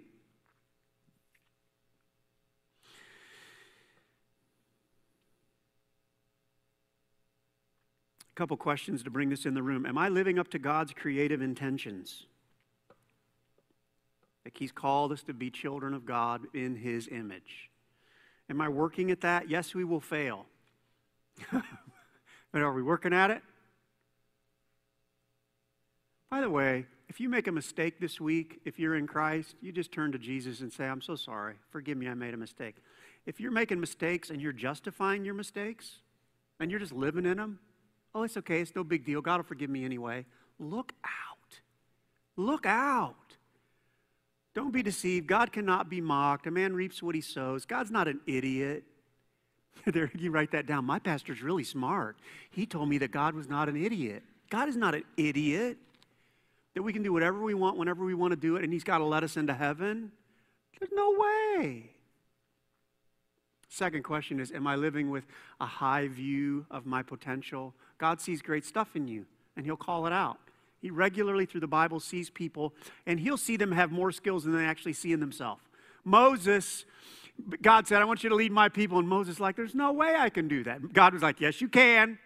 A 8.30 8.34
couple 8.36 8.56
questions 8.56 9.02
to 9.02 9.10
bring 9.10 9.28
this 9.28 9.44
in 9.46 9.54
the 9.54 9.62
room. 9.62 9.84
Am 9.84 9.98
I 9.98 10.08
living 10.08 10.38
up 10.38 10.48
to 10.48 10.58
God's 10.58 10.92
creative 10.92 11.42
intentions? 11.42 12.24
Like 14.44 14.56
He's 14.56 14.72
called 14.72 15.12
us 15.12 15.22
to 15.24 15.34
be 15.34 15.50
children 15.50 15.92
of 15.94 16.06
God 16.06 16.42
in 16.54 16.76
His 16.76 17.08
image. 17.08 17.69
Am 18.50 18.60
I 18.60 18.68
working 18.68 19.12
at 19.12 19.20
that? 19.20 19.48
Yes, 19.48 19.74
we 19.74 19.84
will 19.84 20.00
fail. 20.00 20.46
but 21.52 22.60
are 22.60 22.72
we 22.72 22.82
working 22.82 23.14
at 23.14 23.30
it? 23.30 23.42
By 26.30 26.40
the 26.40 26.50
way, 26.50 26.86
if 27.08 27.20
you 27.20 27.28
make 27.28 27.46
a 27.46 27.52
mistake 27.52 28.00
this 28.00 28.20
week, 28.20 28.60
if 28.64 28.78
you're 28.78 28.96
in 28.96 29.06
Christ, 29.06 29.54
you 29.60 29.72
just 29.72 29.92
turn 29.92 30.12
to 30.12 30.18
Jesus 30.18 30.60
and 30.60 30.72
say, 30.72 30.84
I'm 30.84 31.00
so 31.00 31.16
sorry. 31.16 31.54
Forgive 31.70 31.96
me, 31.96 32.08
I 32.08 32.14
made 32.14 32.34
a 32.34 32.36
mistake. 32.36 32.76
If 33.24 33.40
you're 33.40 33.52
making 33.52 33.80
mistakes 33.80 34.30
and 34.30 34.40
you're 34.40 34.52
justifying 34.52 35.24
your 35.24 35.34
mistakes 35.34 35.96
and 36.58 36.70
you're 36.70 36.80
just 36.80 36.92
living 36.92 37.26
in 37.26 37.36
them, 37.36 37.60
oh, 38.14 38.24
it's 38.24 38.36
okay. 38.36 38.60
It's 38.60 38.74
no 38.74 38.84
big 38.84 39.04
deal. 39.04 39.20
God 39.20 39.38
will 39.38 39.44
forgive 39.44 39.70
me 39.70 39.84
anyway. 39.84 40.26
Look 40.58 40.92
out. 41.04 41.60
Look 42.36 42.66
out. 42.66 43.29
Don't 44.54 44.72
be 44.72 44.82
deceived. 44.82 45.26
God 45.26 45.52
cannot 45.52 45.88
be 45.88 46.00
mocked. 46.00 46.46
A 46.46 46.50
man 46.50 46.74
reaps 46.74 47.02
what 47.02 47.14
he 47.14 47.20
sows. 47.20 47.64
God's 47.64 47.90
not 47.90 48.08
an 48.08 48.20
idiot. 48.26 48.84
there, 49.86 50.10
you 50.16 50.30
write 50.30 50.50
that 50.52 50.66
down. 50.66 50.84
My 50.84 50.98
pastor's 50.98 51.42
really 51.42 51.64
smart. 51.64 52.16
He 52.50 52.66
told 52.66 52.88
me 52.88 52.98
that 52.98 53.10
God 53.12 53.34
was 53.34 53.48
not 53.48 53.68
an 53.68 53.76
idiot. 53.82 54.22
God 54.50 54.68
is 54.68 54.76
not 54.76 54.94
an 54.94 55.04
idiot. 55.16 55.78
That 56.74 56.82
we 56.82 56.92
can 56.92 57.02
do 57.02 57.12
whatever 57.12 57.42
we 57.42 57.54
want 57.54 57.76
whenever 57.76 58.04
we 58.04 58.14
want 58.14 58.32
to 58.32 58.36
do 58.36 58.56
it, 58.56 58.64
and 58.64 58.72
He's 58.72 58.84
got 58.84 58.98
to 58.98 59.04
let 59.04 59.24
us 59.24 59.36
into 59.36 59.54
heaven. 59.54 60.12
There's 60.78 60.92
no 60.92 61.16
way. 61.18 61.90
Second 63.68 64.02
question 64.02 64.40
is 64.40 64.52
Am 64.52 64.66
I 64.66 64.76
living 64.76 65.10
with 65.10 65.24
a 65.60 65.66
high 65.66 66.08
view 66.08 66.66
of 66.70 66.86
my 66.86 67.02
potential? 67.02 67.74
God 67.98 68.20
sees 68.20 68.40
great 68.42 68.64
stuff 68.64 68.94
in 68.94 69.08
you, 69.08 69.26
and 69.56 69.64
He'll 69.64 69.76
call 69.76 70.06
it 70.06 70.12
out. 70.12 70.38
He 70.80 70.90
regularly, 70.90 71.46
through 71.46 71.60
the 71.60 71.68
Bible, 71.68 72.00
sees 72.00 72.30
people, 72.30 72.74
and 73.06 73.20
He'll 73.20 73.36
see 73.36 73.56
them 73.56 73.72
have 73.72 73.92
more 73.92 74.10
skills 74.12 74.44
than 74.44 74.56
they 74.56 74.64
actually 74.64 74.94
see 74.94 75.12
in 75.12 75.20
themselves. 75.20 75.62
Moses, 76.04 76.86
God 77.60 77.86
said, 77.86 78.00
I 78.00 78.04
want 78.04 78.22
you 78.22 78.30
to 78.30 78.34
lead 78.34 78.52
my 78.52 78.68
people. 78.68 78.98
And 78.98 79.08
Moses, 79.08 79.38
like, 79.40 79.56
there's 79.56 79.74
no 79.74 79.92
way 79.92 80.16
I 80.16 80.30
can 80.30 80.48
do 80.48 80.64
that. 80.64 80.92
God 80.92 81.12
was 81.12 81.22
like, 81.22 81.40
Yes, 81.40 81.60
you 81.60 81.68
can. 81.68 82.18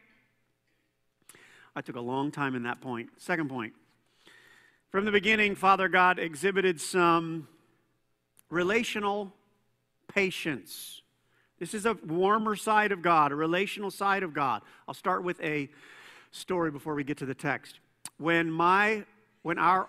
I 1.77 1.81
took 1.81 1.97
a 1.97 2.01
long 2.01 2.31
time 2.31 2.55
in 2.55 2.63
that 2.63 2.81
point. 2.81 3.11
Second 3.17 3.49
point. 3.49 3.73
From 4.91 5.05
the 5.05 5.11
beginning, 5.11 5.57
Father 5.57 5.89
God 5.89 6.21
exhibited 6.21 6.81
some 6.81 7.49
relational 8.49 9.33
patience. 10.07 11.03
This 11.59 11.75
is 11.75 11.85
a 11.85 11.95
warmer 12.07 12.55
side 12.55 12.93
of 12.93 13.03
God, 13.03 13.33
a 13.33 13.35
relational 13.35 13.91
side 13.91 14.23
of 14.23 14.33
God. 14.33 14.63
I'll 14.87 14.95
start 14.95 15.25
with 15.25 15.41
a 15.41 15.69
story 16.31 16.71
before 16.71 16.95
we 16.95 17.03
get 17.03 17.17
to 17.19 17.27
the 17.27 17.35
text. 17.35 17.81
When 18.19 18.51
my 18.51 19.05
when 19.43 19.59
our 19.59 19.89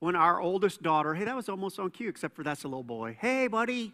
when 0.00 0.16
our 0.16 0.40
oldest 0.40 0.82
daughter, 0.82 1.14
hey, 1.14 1.24
that 1.24 1.36
was 1.36 1.48
almost 1.48 1.78
on 1.78 1.90
cue, 1.90 2.08
except 2.08 2.34
for 2.34 2.42
that's 2.42 2.64
a 2.64 2.68
little 2.68 2.82
boy. 2.82 3.16
Hey, 3.20 3.46
buddy. 3.48 3.92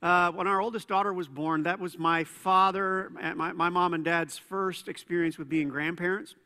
Uh, 0.00 0.30
when 0.30 0.46
our 0.46 0.60
oldest 0.60 0.86
daughter 0.86 1.12
was 1.12 1.26
born, 1.26 1.64
that 1.64 1.80
was 1.80 1.98
my 1.98 2.22
father, 2.22 3.10
my, 3.34 3.52
my 3.52 3.68
mom 3.68 3.94
and 3.94 4.04
dad's 4.04 4.38
first 4.38 4.86
experience 4.86 5.38
with 5.38 5.48
being 5.48 5.68
grandparents. 5.68 6.36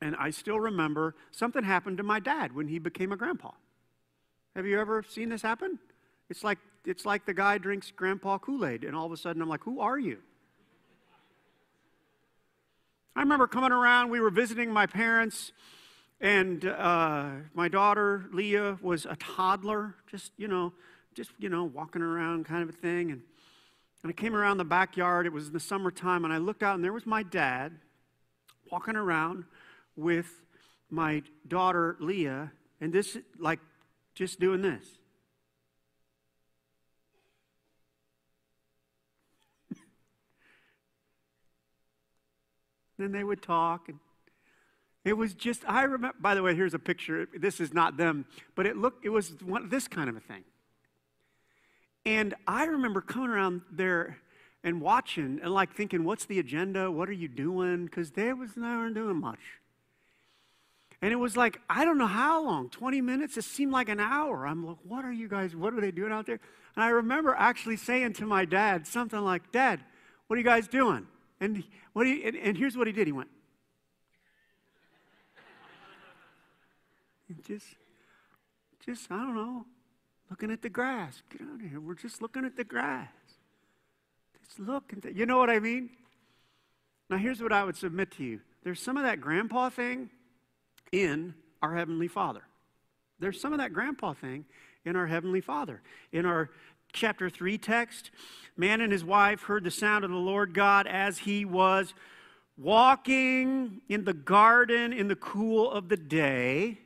And 0.00 0.16
I 0.16 0.30
still 0.30 0.58
remember 0.58 1.14
something 1.30 1.62
happened 1.62 1.98
to 1.98 2.02
my 2.02 2.18
dad 2.18 2.52
when 2.52 2.66
he 2.66 2.80
became 2.80 3.12
a 3.12 3.16
grandpa. 3.16 3.52
Have 4.56 4.66
you 4.66 4.80
ever 4.80 5.04
seen 5.08 5.28
this 5.28 5.42
happen? 5.42 5.78
It's 6.28 6.42
like 6.42 6.58
it's 6.84 7.06
like 7.06 7.26
the 7.26 7.34
guy 7.34 7.58
drinks 7.58 7.92
grandpa 7.94 8.38
Kool-Aid, 8.38 8.82
and 8.82 8.96
all 8.96 9.06
of 9.06 9.12
a 9.12 9.16
sudden 9.16 9.40
I'm 9.40 9.48
like, 9.48 9.62
who 9.62 9.80
are 9.80 9.98
you? 9.98 10.18
I 13.14 13.20
remember 13.20 13.46
coming 13.46 13.72
around, 13.72 14.08
we 14.08 14.20
were 14.20 14.30
visiting 14.30 14.70
my 14.70 14.86
parents, 14.86 15.52
and 16.18 16.64
uh, 16.64 17.28
my 17.52 17.68
daughter 17.68 18.24
Leah 18.32 18.78
was 18.80 19.04
a 19.04 19.16
toddler, 19.16 19.96
just 20.10 20.32
you 20.38 20.48
know, 20.48 20.72
just 21.14 21.30
you 21.38 21.50
know, 21.50 21.64
walking 21.64 22.00
around 22.00 22.46
kind 22.46 22.62
of 22.62 22.70
a 22.70 22.72
thing. 22.72 23.10
And, 23.10 23.20
and 24.02 24.10
I 24.10 24.12
came 24.14 24.34
around 24.34 24.56
the 24.56 24.64
backyard. 24.64 25.26
It 25.26 25.32
was 25.32 25.48
in 25.48 25.52
the 25.52 25.60
summertime, 25.60 26.24
and 26.24 26.32
I 26.32 26.38
looked 26.38 26.62
out, 26.62 26.74
and 26.74 26.82
there 26.82 26.92
was 26.92 27.04
my 27.04 27.22
dad 27.22 27.72
walking 28.70 28.96
around 28.96 29.44
with 29.94 30.42
my 30.88 31.22
daughter 31.46 31.98
Leah, 32.00 32.50
and 32.80 32.94
this 32.94 33.18
like 33.38 33.60
just 34.14 34.40
doing 34.40 34.62
this. 34.62 34.86
Then 43.02 43.12
they 43.12 43.24
would 43.24 43.42
talk 43.42 43.88
and 43.88 43.98
it 45.04 45.14
was 45.14 45.34
just 45.34 45.62
i 45.66 45.82
remember 45.82 46.16
by 46.20 46.34
the 46.34 46.42
way 46.42 46.54
here's 46.54 46.74
a 46.74 46.78
picture 46.78 47.26
this 47.38 47.60
is 47.60 47.74
not 47.74 47.96
them 47.96 48.24
but 48.54 48.66
it 48.66 48.76
looked 48.76 49.04
it 49.04 49.08
was 49.08 49.34
one, 49.42 49.68
this 49.68 49.88
kind 49.88 50.08
of 50.08 50.16
a 50.16 50.20
thing. 50.20 50.44
And 52.04 52.34
i 52.46 52.64
remember 52.64 53.00
coming 53.00 53.30
around 53.30 53.62
there 53.70 54.18
and 54.64 54.80
watching 54.80 55.40
and 55.42 55.52
like 55.52 55.74
thinking 55.74 56.04
what's 56.04 56.24
the 56.24 56.38
agenda? 56.38 56.90
What 56.90 57.08
are 57.08 57.14
you 57.14 57.28
doing? 57.28 57.86
Because 57.86 58.12
they 58.12 58.32
was 58.32 58.56
never 58.56 58.90
doing 58.90 59.16
much. 59.16 59.40
And 61.00 61.12
it 61.12 61.16
was 61.16 61.36
like 61.36 61.60
i 61.68 61.84
don't 61.84 61.98
know 61.98 62.06
how 62.06 62.44
long 62.44 62.68
20 62.70 63.00
minutes? 63.00 63.36
It 63.36 63.44
seemed 63.44 63.72
like 63.72 63.88
an 63.88 64.00
hour. 64.00 64.46
I'm 64.46 64.64
like 64.64 64.78
what 64.84 65.04
are 65.04 65.12
you 65.12 65.28
guys 65.28 65.56
what 65.56 65.74
are 65.74 65.80
they 65.80 65.90
doing 65.90 66.12
out 66.12 66.26
there? 66.26 66.40
And 66.76 66.84
i 66.84 66.88
remember 66.88 67.34
actually 67.36 67.76
saying 67.76 68.12
to 68.14 68.26
my 68.26 68.44
dad 68.44 68.86
something 68.86 69.20
like 69.20 69.50
dad 69.50 69.80
what 70.28 70.36
are 70.36 70.38
you 70.38 70.44
guys 70.44 70.68
doing 70.68 71.06
and, 71.42 71.64
what 71.92 72.06
he, 72.06 72.22
and, 72.24 72.36
and 72.36 72.56
here's 72.56 72.76
what 72.76 72.86
he 72.86 72.92
did 72.92 73.08
he 73.08 73.12
went, 73.12 73.28
just, 77.44 77.66
just, 78.84 79.10
I 79.10 79.16
don't 79.16 79.34
know, 79.34 79.66
looking 80.30 80.52
at 80.52 80.62
the 80.62 80.68
grass. 80.68 81.22
Get 81.30 81.40
out 81.42 81.54
of 81.56 81.68
here. 81.68 81.80
We're 81.80 81.94
just 81.94 82.22
looking 82.22 82.44
at 82.44 82.56
the 82.56 82.62
grass. 82.62 83.08
Just 84.44 84.60
look. 84.60 84.92
At 84.92 85.02
the, 85.02 85.14
you 85.14 85.26
know 85.26 85.38
what 85.38 85.50
I 85.50 85.58
mean? 85.58 85.90
Now, 87.10 87.16
here's 87.16 87.42
what 87.42 87.52
I 87.52 87.64
would 87.64 87.76
submit 87.76 88.12
to 88.12 88.24
you 88.24 88.40
there's 88.62 88.80
some 88.80 88.96
of 88.96 89.02
that 89.02 89.20
grandpa 89.20 89.68
thing 89.70 90.10
in 90.92 91.34
our 91.60 91.74
Heavenly 91.74 92.08
Father. 92.08 92.42
There's 93.18 93.40
some 93.40 93.52
of 93.52 93.58
that 93.58 93.72
grandpa 93.72 94.12
thing 94.12 94.44
in 94.84 94.94
our 94.94 95.06
Heavenly 95.06 95.40
Father. 95.40 95.82
In 96.12 96.24
our 96.24 96.50
chapter 96.92 97.30
3 97.30 97.58
text, 97.58 98.10
man 98.56 98.80
and 98.80 98.92
his 98.92 99.04
wife 99.04 99.42
heard 99.42 99.64
the 99.64 99.70
sound 99.70 100.04
of 100.04 100.10
the 100.10 100.16
Lord 100.16 100.54
God 100.54 100.86
as 100.86 101.18
he 101.18 101.44
was 101.44 101.94
walking 102.56 103.80
in 103.88 104.04
the 104.04 104.12
garden 104.12 104.92
in 104.92 105.08
the 105.08 105.16
cool 105.16 105.70
of 105.70 105.88
the 105.88 105.96
day. 105.96 106.78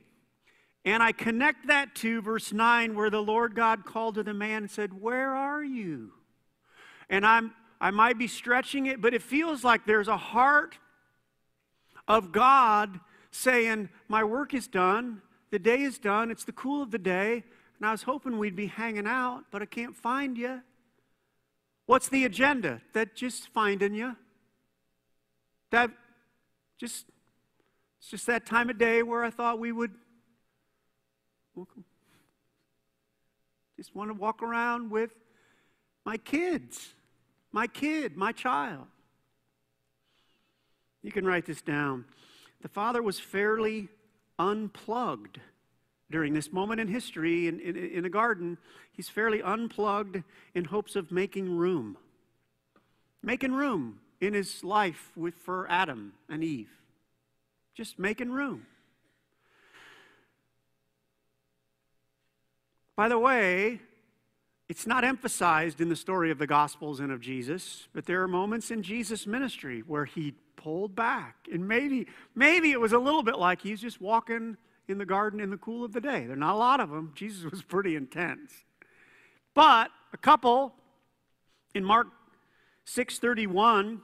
And 0.85 1.03
I 1.03 1.11
connect 1.11 1.67
that 1.67 1.95
to 1.95 2.21
verse 2.21 2.53
9 2.53 2.95
where 2.95 3.09
the 3.09 3.21
Lord 3.21 3.55
God 3.55 3.85
called 3.85 4.15
to 4.15 4.23
the 4.23 4.33
man 4.33 4.63
and 4.63 4.71
said, 4.71 5.01
Where 5.01 5.35
are 5.35 5.63
you? 5.63 6.13
And 7.09 7.25
I'm, 7.25 7.53
I 7.81 7.91
might 7.91 8.17
be 8.17 8.27
stretching 8.27 8.85
it, 8.85 9.01
but 9.01 9.13
it 9.13 9.21
feels 9.21 9.63
like 9.63 9.85
there's 9.85 10.07
a 10.07 10.17
heart 10.17 10.77
of 12.07 12.31
God 12.31 13.01
saying, 13.31 13.89
My 14.07 14.23
work 14.23 14.53
is 14.53 14.67
done. 14.67 15.21
The 15.51 15.59
day 15.59 15.81
is 15.81 15.97
done. 15.99 16.31
It's 16.31 16.43
the 16.45 16.51
cool 16.53 16.81
of 16.81 16.91
the 16.91 16.97
day. 16.97 17.43
And 17.79 17.87
I 17.87 17.91
was 17.91 18.03
hoping 18.03 18.37
we'd 18.37 18.55
be 18.55 18.67
hanging 18.67 19.07
out, 19.07 19.43
but 19.51 19.61
I 19.61 19.65
can't 19.65 19.95
find 19.95 20.37
you. 20.37 20.61
What's 21.85 22.09
the 22.09 22.25
agenda? 22.25 22.81
That 22.93 23.15
just 23.15 23.47
finding 23.49 23.93
you. 23.93 24.15
That 25.71 25.91
just 26.77 27.05
it's 27.99 28.09
just 28.09 28.27
that 28.27 28.45
time 28.45 28.69
of 28.69 28.77
day 28.77 29.03
where 29.03 29.23
I 29.23 29.29
thought 29.29 29.59
we 29.59 29.71
would 29.71 29.91
just 33.75 33.95
want 33.95 34.09
to 34.09 34.13
walk 34.13 34.41
around 34.43 34.91
with 34.91 35.11
my 36.05 36.17
kids, 36.17 36.93
my 37.51 37.67
kid, 37.67 38.15
my 38.15 38.31
child. 38.31 38.85
You 41.03 41.11
can 41.11 41.25
write 41.25 41.45
this 41.45 41.61
down. 41.61 42.05
The 42.61 42.69
father 42.69 43.01
was 43.01 43.19
fairly 43.19 43.87
unplugged 44.39 45.39
during 46.09 46.33
this 46.33 46.51
moment 46.51 46.79
in 46.79 46.87
history 46.87 47.47
in, 47.47 47.59
in, 47.59 47.75
in 47.75 48.05
a 48.05 48.09
garden, 48.09 48.57
he's 48.91 49.09
fairly 49.09 49.41
unplugged 49.41 50.23
in 50.55 50.65
hopes 50.65 50.95
of 50.95 51.11
making 51.11 51.57
room. 51.57 51.97
Making 53.21 53.53
room 53.53 53.99
in 54.21 54.33
his 54.33 54.63
life 54.63 55.11
with, 55.15 55.35
for 55.35 55.69
Adam 55.69 56.13
and 56.29 56.43
Eve. 56.43 56.69
Just 57.75 57.99
making 57.99 58.31
room. 58.31 58.65
By 62.95 63.09
the 63.09 63.19
way, 63.19 63.79
it's 64.69 64.87
not 64.87 65.03
emphasized 65.03 65.79
in 65.79 65.89
the 65.89 65.95
story 65.95 66.31
of 66.31 66.39
the 66.39 66.47
Gospels 66.47 66.99
and 66.99 67.11
of 67.11 67.21
Jesus, 67.21 67.87
but 67.93 68.05
there 68.05 68.23
are 68.23 68.27
moments 68.27 68.71
in 68.71 68.81
Jesus' 68.81 69.27
ministry 69.27 69.81
where 69.85 70.05
he 70.05 70.33
pulled 70.55 70.95
back. 70.95 71.35
And 71.51 71.67
maybe, 71.67 72.07
maybe 72.33 72.71
it 72.71 72.79
was 72.79 72.91
a 72.91 72.97
little 72.97 73.23
bit 73.23 73.37
like 73.37 73.61
he's 73.61 73.79
just 73.79 74.01
walking 74.01 74.57
in 74.87 74.97
the 74.97 75.05
garden 75.05 75.39
in 75.39 75.49
the 75.49 75.57
cool 75.57 75.83
of 75.83 75.93
the 75.93 76.01
day. 76.01 76.25
There 76.25 76.33
are 76.33 76.35
not 76.35 76.55
a 76.55 76.57
lot 76.57 76.79
of 76.79 76.89
them. 76.89 77.11
Jesus 77.15 77.49
was 77.49 77.61
pretty 77.61 77.95
intense. 77.95 78.51
But 79.53 79.91
a 80.13 80.17
couple 80.17 80.73
in 81.73 81.83
Mark 81.83 82.07
6:31 82.85 84.01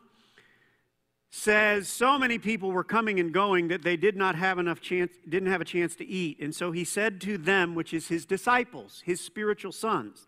says 1.29 1.87
so 1.87 2.19
many 2.19 2.37
people 2.37 2.71
were 2.71 2.83
coming 2.83 3.19
and 3.19 3.33
going 3.33 3.67
that 3.69 3.81
they 3.81 3.97
did 3.97 4.15
not 4.15 4.35
have 4.35 4.59
enough 4.59 4.81
chance 4.81 5.11
didn't 5.27 5.49
have 5.49 5.61
a 5.61 5.65
chance 5.65 5.95
to 5.95 6.05
eat. 6.05 6.39
And 6.39 6.53
so 6.53 6.71
he 6.71 6.83
said 6.83 7.21
to 7.21 7.37
them, 7.37 7.75
which 7.75 7.93
is 7.93 8.07
his 8.07 8.25
disciples, 8.25 9.01
his 9.05 9.21
spiritual 9.21 9.71
sons, 9.71 10.27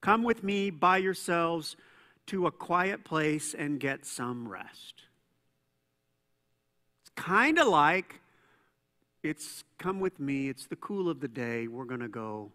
"Come 0.00 0.22
with 0.22 0.44
me 0.44 0.70
by 0.70 0.98
yourselves 0.98 1.76
to 2.26 2.46
a 2.46 2.52
quiet 2.52 3.04
place 3.04 3.54
and 3.54 3.80
get 3.80 4.04
some 4.04 4.48
rest." 4.48 5.06
It's 7.00 7.10
kind 7.16 7.58
of 7.58 7.66
like 7.66 8.21
it's 9.22 9.64
come 9.78 10.00
with 10.00 10.18
me, 10.18 10.48
it's 10.48 10.66
the 10.66 10.76
cool 10.76 11.08
of 11.08 11.20
the 11.20 11.28
day, 11.28 11.68
we're 11.68 11.84
going 11.84 12.00
to 12.00 12.08
go 12.08 12.52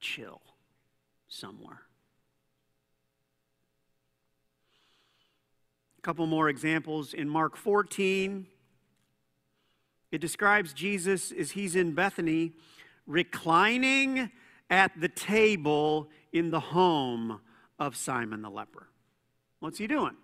chill 0.00 0.40
somewhere. 1.28 1.82
A 5.98 6.02
couple 6.02 6.26
more 6.26 6.48
examples 6.48 7.14
in 7.14 7.28
Mark 7.28 7.56
14. 7.56 8.46
It 10.12 10.20
describes 10.20 10.72
Jesus 10.72 11.32
as 11.32 11.50
he's 11.50 11.76
in 11.76 11.92
Bethany 11.92 12.52
reclining 13.06 14.30
at 14.70 14.92
the 15.00 15.08
table 15.08 16.08
in 16.32 16.50
the 16.50 16.60
home 16.60 17.40
of 17.78 17.96
Simon 17.96 18.42
the 18.42 18.50
leper. 18.50 18.88
What's 19.60 19.78
he 19.78 19.86
doing? 19.86 20.16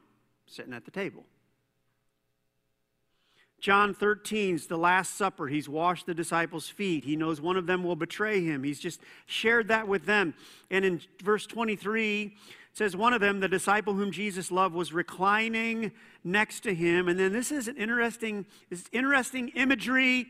Sitting 0.47 0.73
at 0.73 0.85
the 0.85 0.91
table. 0.91 1.25
John 3.63 3.95
13 3.95 4.57
is 4.57 4.67
the 4.67 4.77
Last 4.77 5.17
Supper. 5.17 5.47
He's 5.47 5.69
washed 5.69 6.07
the 6.07 6.15
disciples' 6.15 6.69
feet. 6.69 7.05
He 7.05 7.15
knows 7.15 7.41
one 7.41 7.57
of 7.57 7.65
them 7.65 7.85
will 7.85 7.95
betray 7.95 8.43
him. 8.43 8.65
He's 8.65 8.81
just 8.81 9.01
shared 9.27 9.69
that 9.69 9.87
with 9.87 10.05
them. 10.05 10.35
And 10.69 10.85
in 10.85 11.01
verse 11.23 11.47
23, 11.47 12.23
it 12.23 12.33
says, 12.73 12.97
One 12.97 13.13
of 13.13 13.21
them, 13.21 13.39
the 13.39 13.47
disciple 13.47 13.95
whom 13.95 14.11
Jesus 14.11 14.51
loved, 14.51 14.75
was 14.75 14.93
reclining 14.93 15.93
next 16.25 16.65
to 16.65 16.75
him. 16.75 17.07
And 17.07 17.21
then 17.21 17.33
this 17.33 17.53
is 17.53 17.69
an 17.69 17.77
interesting, 17.77 18.47
this 18.69 18.87
interesting 18.91 19.51
imagery. 19.51 20.19
It 20.23 20.27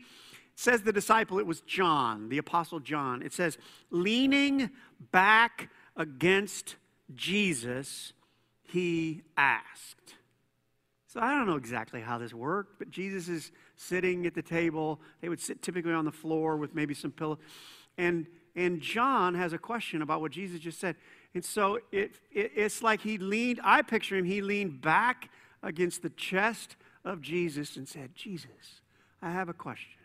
says 0.55 0.83
the 0.83 0.93
disciple, 0.93 1.39
it 1.39 1.47
was 1.47 1.61
John, 1.61 2.29
the 2.29 2.37
apostle 2.37 2.81
John. 2.81 3.23
It 3.23 3.33
says, 3.33 3.57
leaning 3.89 4.69
back 5.11 5.71
against 5.97 6.75
Jesus, 7.15 8.13
he 8.61 9.23
asked. 9.35 10.17
So 11.13 11.19
I 11.19 11.35
don't 11.35 11.45
know 11.45 11.57
exactly 11.57 12.01
how 12.01 12.17
this 12.17 12.33
worked, 12.33 12.79
but 12.79 12.89
Jesus 12.89 13.29
is 13.29 13.51
sitting 13.75 14.25
at 14.25 14.33
the 14.33 14.41
table. 14.41 14.99
They 15.21 15.29
would 15.29 15.39
sit 15.39 15.61
typically 15.61 15.93
on 15.93 16.05
the 16.05 16.11
floor 16.11 16.57
with 16.57 16.73
maybe 16.73 16.95
some 16.95 17.11
pillow. 17.11 17.37
And, 17.99 18.25
and 18.55 18.81
John 18.81 19.35
has 19.35 19.53
a 19.53 19.59
question 19.59 20.01
about 20.01 20.21
what 20.21 20.31
Jesus 20.31 20.59
just 20.59 20.79
said. 20.79 20.95
And 21.35 21.45
so 21.45 21.77
it, 21.91 22.19
it, 22.31 22.53
it's 22.55 22.81
like 22.81 23.01
he 23.01 23.19
leaned, 23.19 23.61
I 23.63 23.83
picture 23.83 24.17
him, 24.17 24.25
he 24.25 24.41
leaned 24.41 24.81
back 24.81 25.29
against 25.61 26.01
the 26.01 26.09
chest 26.09 26.77
of 27.05 27.21
Jesus 27.21 27.77
and 27.77 27.87
said, 27.87 28.15
Jesus, 28.15 28.81
I 29.21 29.29
have 29.29 29.49
a 29.49 29.53
question. 29.53 30.01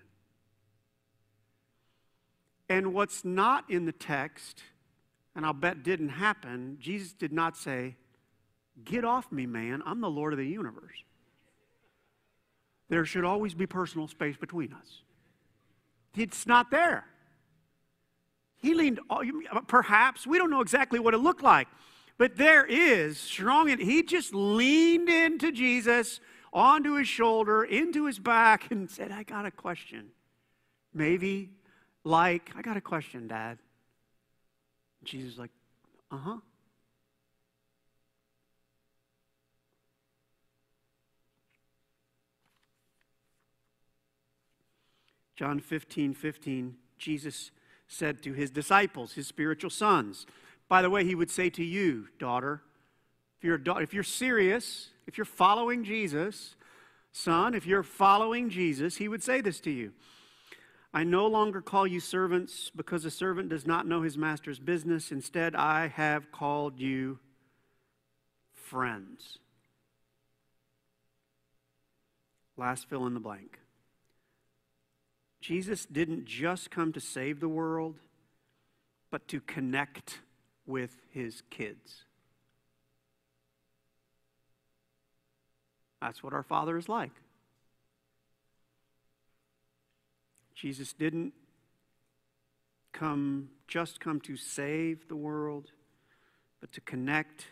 And 2.68 2.92
what's 2.92 3.24
not 3.24 3.64
in 3.70 3.86
the 3.86 3.92
text, 3.92 4.62
and 5.34 5.46
I'll 5.46 5.54
bet 5.54 5.82
didn't 5.82 6.10
happen, 6.10 6.76
Jesus 6.78 7.14
did 7.14 7.32
not 7.32 7.56
say, 7.56 7.96
Get 8.84 9.04
off 9.04 9.30
me, 9.32 9.46
man. 9.46 9.82
I'm 9.84 10.00
the 10.00 10.10
Lord 10.10 10.32
of 10.32 10.38
the 10.38 10.46
universe. 10.46 11.04
There 12.88 13.04
should 13.04 13.24
always 13.24 13.54
be 13.54 13.66
personal 13.66 14.08
space 14.08 14.36
between 14.36 14.72
us. 14.72 15.02
It's 16.16 16.46
not 16.46 16.70
there. 16.70 17.04
He 18.60 18.74
leaned, 18.74 19.00
perhaps, 19.66 20.26
we 20.26 20.38
don't 20.38 20.50
know 20.50 20.60
exactly 20.60 20.98
what 20.98 21.14
it 21.14 21.18
looked 21.18 21.42
like, 21.42 21.68
but 22.16 22.36
there 22.36 22.64
is 22.66 23.18
strong, 23.18 23.70
and 23.70 23.80
he 23.80 24.02
just 24.02 24.34
leaned 24.34 25.08
into 25.08 25.52
Jesus, 25.52 26.20
onto 26.52 26.94
his 26.94 27.06
shoulder, 27.06 27.62
into 27.62 28.06
his 28.06 28.18
back, 28.18 28.70
and 28.70 28.90
said, 28.90 29.12
I 29.12 29.22
got 29.22 29.46
a 29.46 29.50
question. 29.50 30.08
Maybe, 30.92 31.50
like, 32.02 32.50
I 32.56 32.62
got 32.62 32.76
a 32.76 32.80
question, 32.80 33.28
Dad. 33.28 33.58
Jesus 35.04 35.38
like, 35.38 35.50
uh 36.10 36.16
huh. 36.16 36.36
John 45.38 45.60
15, 45.60 46.14
15, 46.14 46.74
Jesus 46.98 47.52
said 47.86 48.24
to 48.24 48.32
his 48.32 48.50
disciples, 48.50 49.12
his 49.12 49.28
spiritual 49.28 49.70
sons, 49.70 50.26
by 50.68 50.82
the 50.82 50.90
way, 50.90 51.04
he 51.04 51.14
would 51.14 51.30
say 51.30 51.48
to 51.50 51.62
you, 51.62 52.08
daughter, 52.18 52.60
if 53.38 53.44
you're, 53.44 53.56
da- 53.56 53.76
if 53.76 53.94
you're 53.94 54.02
serious, 54.02 54.88
if 55.06 55.16
you're 55.16 55.24
following 55.24 55.84
Jesus, 55.84 56.56
son, 57.12 57.54
if 57.54 57.68
you're 57.68 57.84
following 57.84 58.50
Jesus, 58.50 58.96
he 58.96 59.06
would 59.06 59.22
say 59.22 59.40
this 59.40 59.60
to 59.60 59.70
you. 59.70 59.92
I 60.92 61.04
no 61.04 61.28
longer 61.28 61.60
call 61.60 61.86
you 61.86 62.00
servants 62.00 62.72
because 62.74 63.04
a 63.04 63.10
servant 63.10 63.48
does 63.48 63.64
not 63.64 63.86
know 63.86 64.02
his 64.02 64.18
master's 64.18 64.58
business. 64.58 65.12
Instead, 65.12 65.54
I 65.54 65.86
have 65.86 66.32
called 66.32 66.80
you 66.80 67.20
friends. 68.54 69.38
Last 72.56 72.88
fill 72.88 73.06
in 73.06 73.14
the 73.14 73.20
blank. 73.20 73.60
Jesus 75.40 75.86
didn't 75.86 76.24
just 76.24 76.70
come 76.70 76.92
to 76.92 77.00
save 77.00 77.40
the 77.40 77.48
world, 77.48 77.96
but 79.10 79.28
to 79.28 79.40
connect 79.40 80.20
with 80.66 80.96
his 81.10 81.42
kids. 81.50 82.04
That's 86.00 86.22
what 86.22 86.32
our 86.32 86.42
Father 86.42 86.76
is 86.76 86.88
like. 86.88 87.12
Jesus 90.54 90.92
didn't 90.92 91.32
come 92.92 93.50
just 93.68 94.00
come 94.00 94.20
to 94.20 94.36
save 94.36 95.06
the 95.08 95.16
world, 95.16 95.70
but 96.60 96.72
to 96.72 96.80
connect 96.80 97.46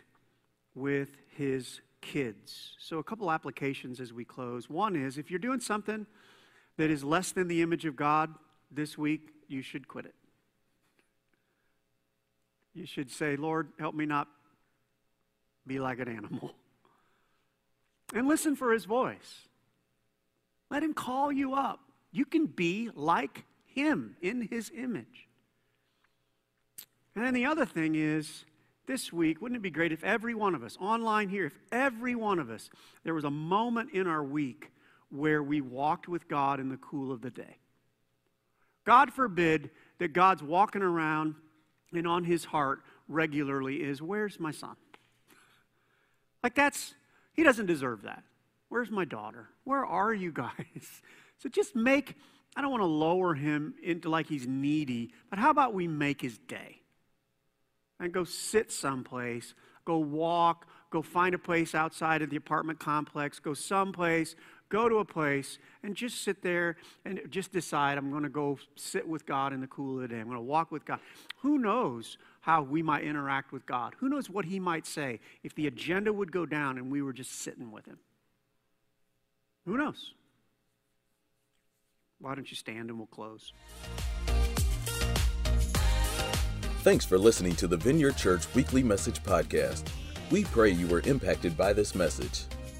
with 0.75 1.09
his 1.29 1.79
kids. 2.01 2.73
So 2.79 2.97
a 2.97 3.03
couple 3.03 3.31
applications 3.31 3.99
as 3.99 4.11
we 4.11 4.25
close. 4.25 4.69
One 4.69 4.95
is 4.95 5.17
if 5.17 5.29
you're 5.29 5.39
doing 5.39 5.59
something 5.59 6.05
that 6.77 6.89
is 6.89 7.03
less 7.03 7.31
than 7.31 7.47
the 7.47 7.61
image 7.61 7.85
of 7.85 7.95
God 7.95 8.33
this 8.71 8.97
week, 8.97 9.29
you 9.47 9.61
should 9.61 9.87
quit 9.87 10.05
it. 10.05 10.15
You 12.73 12.85
should 12.85 13.09
say, 13.09 13.35
Lord, 13.35 13.69
help 13.79 13.95
me 13.95 14.05
not 14.05 14.27
be 15.65 15.79
like 15.79 15.99
an 15.99 16.07
animal. 16.07 16.53
And 18.13 18.27
listen 18.27 18.55
for 18.55 18.71
his 18.71 18.85
voice. 18.85 19.47
Let 20.69 20.83
him 20.83 20.93
call 20.93 21.31
you 21.31 21.55
up. 21.55 21.79
You 22.11 22.25
can 22.25 22.45
be 22.45 22.89
like 22.93 23.45
him 23.65 24.15
in 24.21 24.47
his 24.49 24.71
image. 24.75 25.27
And 27.15 27.25
then 27.25 27.33
the 27.33 27.45
other 27.45 27.65
thing 27.65 27.95
is, 27.95 28.45
this 28.85 29.11
week, 29.11 29.41
wouldn't 29.41 29.57
it 29.57 29.61
be 29.61 29.69
great 29.69 29.91
if 29.91 30.03
every 30.03 30.33
one 30.33 30.55
of 30.55 30.63
us, 30.63 30.77
online 30.79 31.29
here, 31.29 31.47
if 31.47 31.59
every 31.71 32.15
one 32.15 32.39
of 32.39 32.49
us, 32.49 32.69
there 33.03 33.13
was 33.13 33.25
a 33.25 33.31
moment 33.31 33.91
in 33.91 34.07
our 34.07 34.23
week 34.23 34.71
where 35.09 35.41
we 35.41 35.61
walked 35.61 36.07
with 36.07 36.27
God 36.27 36.59
in 36.59 36.69
the 36.69 36.77
cool 36.77 37.11
of 37.11 37.21
the 37.21 37.29
day. 37.29 37.57
God 38.85 39.11
forbid 39.11 39.69
that 39.99 40.13
God's 40.13 40.43
walking 40.43 40.81
around 40.81 41.35
and 41.93 42.07
on 42.07 42.23
his 42.23 42.45
heart 42.45 42.81
regularly 43.07 43.83
is, 43.83 44.01
Where's 44.01 44.39
my 44.39 44.51
son? 44.51 44.75
Like, 46.43 46.55
that's, 46.55 46.93
he 47.33 47.43
doesn't 47.43 47.65
deserve 47.65 48.03
that. 48.03 48.23
Where's 48.69 48.91
my 48.91 49.05
daughter? 49.05 49.49
Where 49.63 49.85
are 49.85 50.13
you 50.13 50.31
guys? 50.31 50.51
So 51.39 51.49
just 51.49 51.75
make, 51.75 52.15
I 52.55 52.61
don't 52.63 52.71
want 52.71 52.81
to 52.81 52.87
lower 52.87 53.35
him 53.35 53.75
into 53.83 54.09
like 54.09 54.25
he's 54.25 54.47
needy, 54.47 55.13
but 55.29 55.37
how 55.37 55.51
about 55.51 55.75
we 55.75 55.87
make 55.87 56.19
his 56.19 56.39
day? 56.39 56.81
And 57.99 58.11
go 58.11 58.23
sit 58.23 58.71
someplace, 58.71 59.53
go 59.85 59.99
walk, 59.99 60.65
go 60.89 61.03
find 61.03 61.35
a 61.35 61.37
place 61.37 61.75
outside 61.75 62.23
of 62.23 62.31
the 62.31 62.37
apartment 62.37 62.79
complex, 62.79 63.37
go 63.37 63.53
someplace 63.53 64.35
go 64.69 64.89
to 64.89 64.97
a 64.97 65.05
place 65.05 65.59
and 65.83 65.95
just 65.95 66.21
sit 66.23 66.41
there 66.41 66.77
and 67.05 67.21
just 67.29 67.51
decide 67.51 67.97
I'm 67.97 68.11
going 68.11 68.23
to 68.23 68.29
go 68.29 68.57
sit 68.75 69.07
with 69.07 69.25
God 69.25 69.53
in 69.53 69.61
the 69.61 69.67
cool 69.67 69.95
of 69.95 70.01
the 70.01 70.07
day. 70.07 70.19
I'm 70.19 70.25
going 70.25 70.37
to 70.37 70.41
walk 70.41 70.71
with 70.71 70.85
God. 70.85 70.99
Who 71.41 71.57
knows 71.57 72.17
how 72.41 72.61
we 72.61 72.81
might 72.81 73.03
interact 73.03 73.51
with 73.51 73.65
God? 73.65 73.95
Who 73.99 74.09
knows 74.09 74.29
what 74.29 74.45
He 74.45 74.59
might 74.59 74.85
say 74.85 75.19
if 75.43 75.55
the 75.55 75.67
agenda 75.67 76.11
would 76.11 76.31
go 76.31 76.45
down 76.45 76.77
and 76.77 76.91
we 76.91 77.01
were 77.01 77.13
just 77.13 77.41
sitting 77.41 77.71
with 77.71 77.85
Him? 77.85 77.97
Who 79.65 79.77
knows? 79.77 80.13
Why 82.19 82.35
don't 82.35 82.49
you 82.49 82.55
stand 82.55 82.89
and 82.89 82.97
we'll 82.97 83.07
close? 83.07 83.53
Thanks 86.81 87.05
for 87.05 87.17
listening 87.17 87.55
to 87.57 87.67
the 87.67 87.75
Vineyard 87.75 88.15
Church 88.15 88.45
Weekly 88.55 88.81
Message 88.81 89.21
Podcast. 89.21 89.83
We 90.31 90.45
pray 90.45 90.69
you 90.69 90.87
were 90.87 91.01
impacted 91.01 91.57
by 91.57 91.73
this 91.73 91.95
message. 91.95 92.45